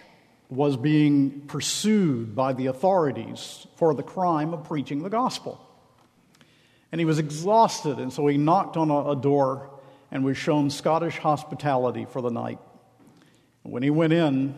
was 0.49 0.77
being 0.77 1.41
pursued 1.41 2.35
by 2.35 2.53
the 2.53 2.67
authorities 2.67 3.65
for 3.75 3.93
the 3.93 4.03
crime 4.03 4.53
of 4.53 4.63
preaching 4.65 5.01
the 5.01 5.09
gospel. 5.09 5.59
And 6.91 7.01
he 7.01 7.05
was 7.05 7.17
exhausted, 7.17 7.97
and 7.97 8.13
so 8.13 8.27
he 8.27 8.37
knocked 8.37 8.77
on 8.77 8.91
a, 8.91 9.11
a 9.11 9.15
door 9.15 9.72
and 10.13 10.23
was 10.23 10.37
shown 10.37 10.69
Scottish 10.69 11.17
hospitality 11.17 12.05
for 12.05 12.21
the 12.21 12.29
night. 12.29 12.59
When 13.63 13.81
he 13.81 13.89
went 13.89 14.13
in, 14.13 14.53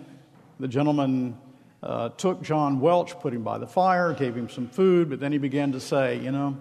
the 0.59 0.67
gentleman 0.67 1.37
uh, 1.81 2.09
took 2.09 2.41
John 2.41 2.81
Welch, 2.81 3.17
put 3.21 3.33
him 3.33 3.43
by 3.43 3.57
the 3.57 3.65
fire, 3.65 4.13
gave 4.13 4.35
him 4.35 4.49
some 4.49 4.67
food, 4.67 5.09
but 5.09 5.21
then 5.21 5.31
he 5.31 5.37
began 5.37 5.71
to 5.71 5.79
say, 5.79 6.19
You 6.19 6.33
know, 6.33 6.57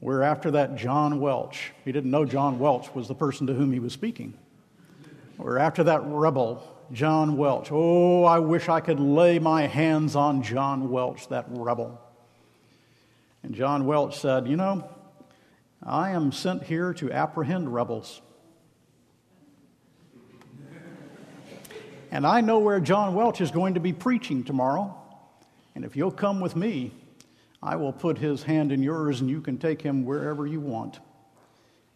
we're 0.00 0.22
after 0.22 0.52
that 0.52 0.76
John 0.76 1.18
Welch. 1.18 1.72
He 1.84 1.90
didn't 1.90 2.12
know 2.12 2.24
John 2.24 2.60
Welch 2.60 2.94
was 2.94 3.08
the 3.08 3.14
person 3.14 3.48
to 3.48 3.54
whom 3.54 3.72
he 3.72 3.80
was 3.80 3.92
speaking. 3.92 4.34
We're 5.36 5.58
after 5.58 5.82
that 5.82 6.02
rebel, 6.04 6.62
John 6.92 7.36
Welch. 7.36 7.70
Oh, 7.72 8.22
I 8.22 8.38
wish 8.38 8.68
I 8.68 8.78
could 8.78 9.00
lay 9.00 9.40
my 9.40 9.66
hands 9.66 10.14
on 10.14 10.44
John 10.44 10.90
Welch, 10.90 11.26
that 11.28 11.46
rebel. 11.48 12.00
And 13.42 13.52
John 13.52 13.84
Welch 13.84 14.16
said, 14.20 14.46
You 14.46 14.56
know, 14.56 14.88
I 15.86 16.10
am 16.10 16.32
sent 16.32 16.62
here 16.62 16.94
to 16.94 17.12
apprehend 17.12 17.72
rebels. 17.72 18.22
And 22.10 22.26
I 22.26 22.40
know 22.40 22.60
where 22.60 22.80
John 22.80 23.14
Welch 23.14 23.40
is 23.40 23.50
going 23.50 23.74
to 23.74 23.80
be 23.80 23.92
preaching 23.92 24.44
tomorrow. 24.44 24.96
And 25.74 25.84
if 25.84 25.96
you'll 25.96 26.12
come 26.12 26.40
with 26.40 26.54
me, 26.54 26.92
I 27.62 27.76
will 27.76 27.92
put 27.92 28.18
his 28.18 28.44
hand 28.44 28.72
in 28.72 28.82
yours 28.82 29.20
and 29.20 29.28
you 29.28 29.40
can 29.40 29.58
take 29.58 29.82
him 29.82 30.04
wherever 30.04 30.46
you 30.46 30.60
want. 30.60 31.00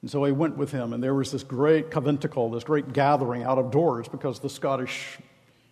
And 0.03 0.11
so 0.11 0.22
he 0.24 0.32
went 0.32 0.57
with 0.57 0.70
him, 0.70 0.93
and 0.93 1.03
there 1.03 1.14
was 1.14 1.32
this 1.32 1.43
great 1.43 1.91
conventicle, 1.91 2.51
this 2.51 2.62
great 2.62 2.93
gathering 2.93 3.43
out 3.43 3.59
of 3.59 3.72
doors 3.72 4.07
because 4.07 4.39
the 4.39 4.49
Scottish 4.49 5.18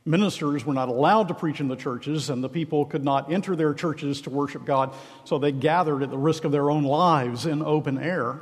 ministers 0.07 0.65
were 0.65 0.73
not 0.73 0.89
allowed 0.89 1.29
to 1.29 1.35
preach 1.35 1.61
in 1.61 1.69
the 1.69 1.77
churches, 1.77 2.31
and 2.31 2.43
the 2.43 2.49
people 2.49 2.87
could 2.87 3.05
not 3.05 3.33
enter 3.33 3.57
their 3.57 3.75
churches 3.75 4.23
to 4.23 4.31
worship 4.31 4.65
God, 4.65 4.95
so 5.25 5.39
they 5.39 5.53
gathered 5.53 6.03
at 6.03 6.11
the 6.11 6.19
risk 6.19 6.45
of 6.45 6.53
their 6.53 6.71
own 6.71 6.85
lives 6.85 7.45
in 7.45 7.63
open 7.63 7.99
air. 7.99 8.41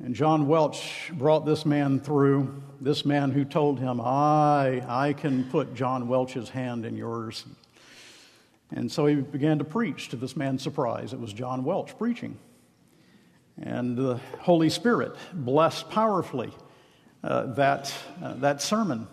And 0.00 0.14
John 0.14 0.46
Welch 0.46 1.10
brought 1.12 1.44
this 1.44 1.66
man 1.66 1.98
through, 1.98 2.62
this 2.80 3.04
man 3.04 3.32
who 3.32 3.44
told 3.44 3.80
him, 3.80 4.00
I, 4.00 4.84
I 4.88 5.12
can 5.12 5.50
put 5.50 5.74
John 5.74 6.06
Welch's 6.06 6.48
hand 6.48 6.86
in 6.86 6.96
yours. 6.96 7.44
And 8.70 8.92
so 8.92 9.06
he 9.06 9.16
began 9.16 9.58
to 9.58 9.64
preach 9.64 10.10
to 10.10 10.16
this 10.16 10.36
man's 10.36 10.62
surprise. 10.62 11.12
It 11.12 11.18
was 11.18 11.32
John 11.32 11.64
Welch 11.64 11.98
preaching. 11.98 12.38
And 13.60 13.96
the 13.96 14.20
Holy 14.38 14.70
Spirit 14.70 15.16
blessed 15.32 15.90
powerfully 15.90 16.52
uh, 17.24 17.54
that, 17.54 17.92
uh, 18.22 18.34
that 18.34 18.62
sermon. 18.62 19.08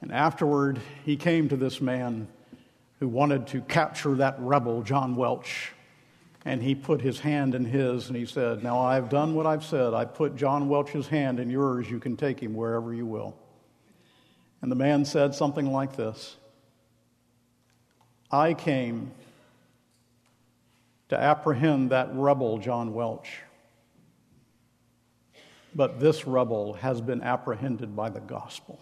And 0.00 0.12
afterward, 0.12 0.80
he 1.04 1.16
came 1.16 1.48
to 1.48 1.56
this 1.56 1.80
man 1.80 2.28
who 3.00 3.08
wanted 3.08 3.46
to 3.48 3.60
capture 3.62 4.14
that 4.16 4.36
rebel, 4.38 4.82
John 4.82 5.16
Welch. 5.16 5.72
And 6.44 6.62
he 6.62 6.74
put 6.74 7.00
his 7.00 7.20
hand 7.20 7.54
in 7.54 7.64
his 7.64 8.08
and 8.08 8.16
he 8.16 8.24
said, 8.24 8.62
Now 8.62 8.78
I've 8.80 9.08
done 9.08 9.34
what 9.34 9.46
I've 9.46 9.64
said. 9.64 9.92
I 9.92 10.04
put 10.04 10.36
John 10.36 10.68
Welch's 10.68 11.08
hand 11.08 11.40
in 11.40 11.50
yours. 11.50 11.90
You 11.90 11.98
can 11.98 12.16
take 12.16 12.40
him 12.40 12.54
wherever 12.54 12.94
you 12.94 13.06
will. 13.06 13.36
And 14.62 14.70
the 14.70 14.76
man 14.76 15.04
said 15.04 15.34
something 15.34 15.72
like 15.72 15.96
this 15.96 16.36
I 18.30 18.54
came 18.54 19.12
to 21.08 21.18
apprehend 21.18 21.90
that 21.90 22.10
rebel, 22.12 22.58
John 22.58 22.94
Welch. 22.94 23.40
But 25.74 26.00
this 26.00 26.26
rebel 26.26 26.74
has 26.74 27.00
been 27.00 27.22
apprehended 27.22 27.94
by 27.94 28.10
the 28.10 28.20
gospel. 28.20 28.80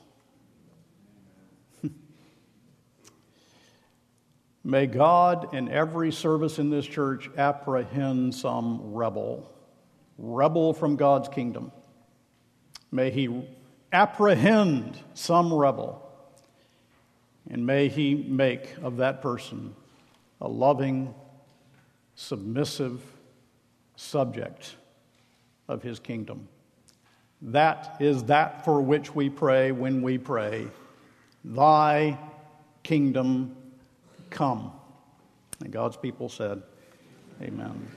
May 4.66 4.88
God 4.88 5.54
in 5.54 5.68
every 5.68 6.10
service 6.10 6.58
in 6.58 6.70
this 6.70 6.84
church 6.84 7.30
apprehend 7.36 8.34
some 8.34 8.94
rebel, 8.94 9.48
rebel 10.18 10.72
from 10.72 10.96
God's 10.96 11.28
kingdom. 11.28 11.70
May 12.90 13.10
He 13.10 13.44
apprehend 13.92 14.98
some 15.14 15.54
rebel, 15.54 16.04
and 17.48 17.64
may 17.64 17.86
He 17.86 18.16
make 18.16 18.74
of 18.82 18.96
that 18.96 19.22
person 19.22 19.72
a 20.40 20.48
loving, 20.48 21.14
submissive 22.16 23.00
subject 23.94 24.74
of 25.68 25.80
His 25.80 26.00
kingdom. 26.00 26.48
That 27.40 27.98
is 28.00 28.24
that 28.24 28.64
for 28.64 28.82
which 28.82 29.14
we 29.14 29.30
pray 29.30 29.70
when 29.70 30.02
we 30.02 30.18
pray, 30.18 30.66
Thy 31.44 32.18
kingdom 32.82 33.55
come. 34.30 34.72
And 35.60 35.72
God's 35.72 35.96
people 35.96 36.28
said, 36.28 36.62
Amen. 37.42 37.88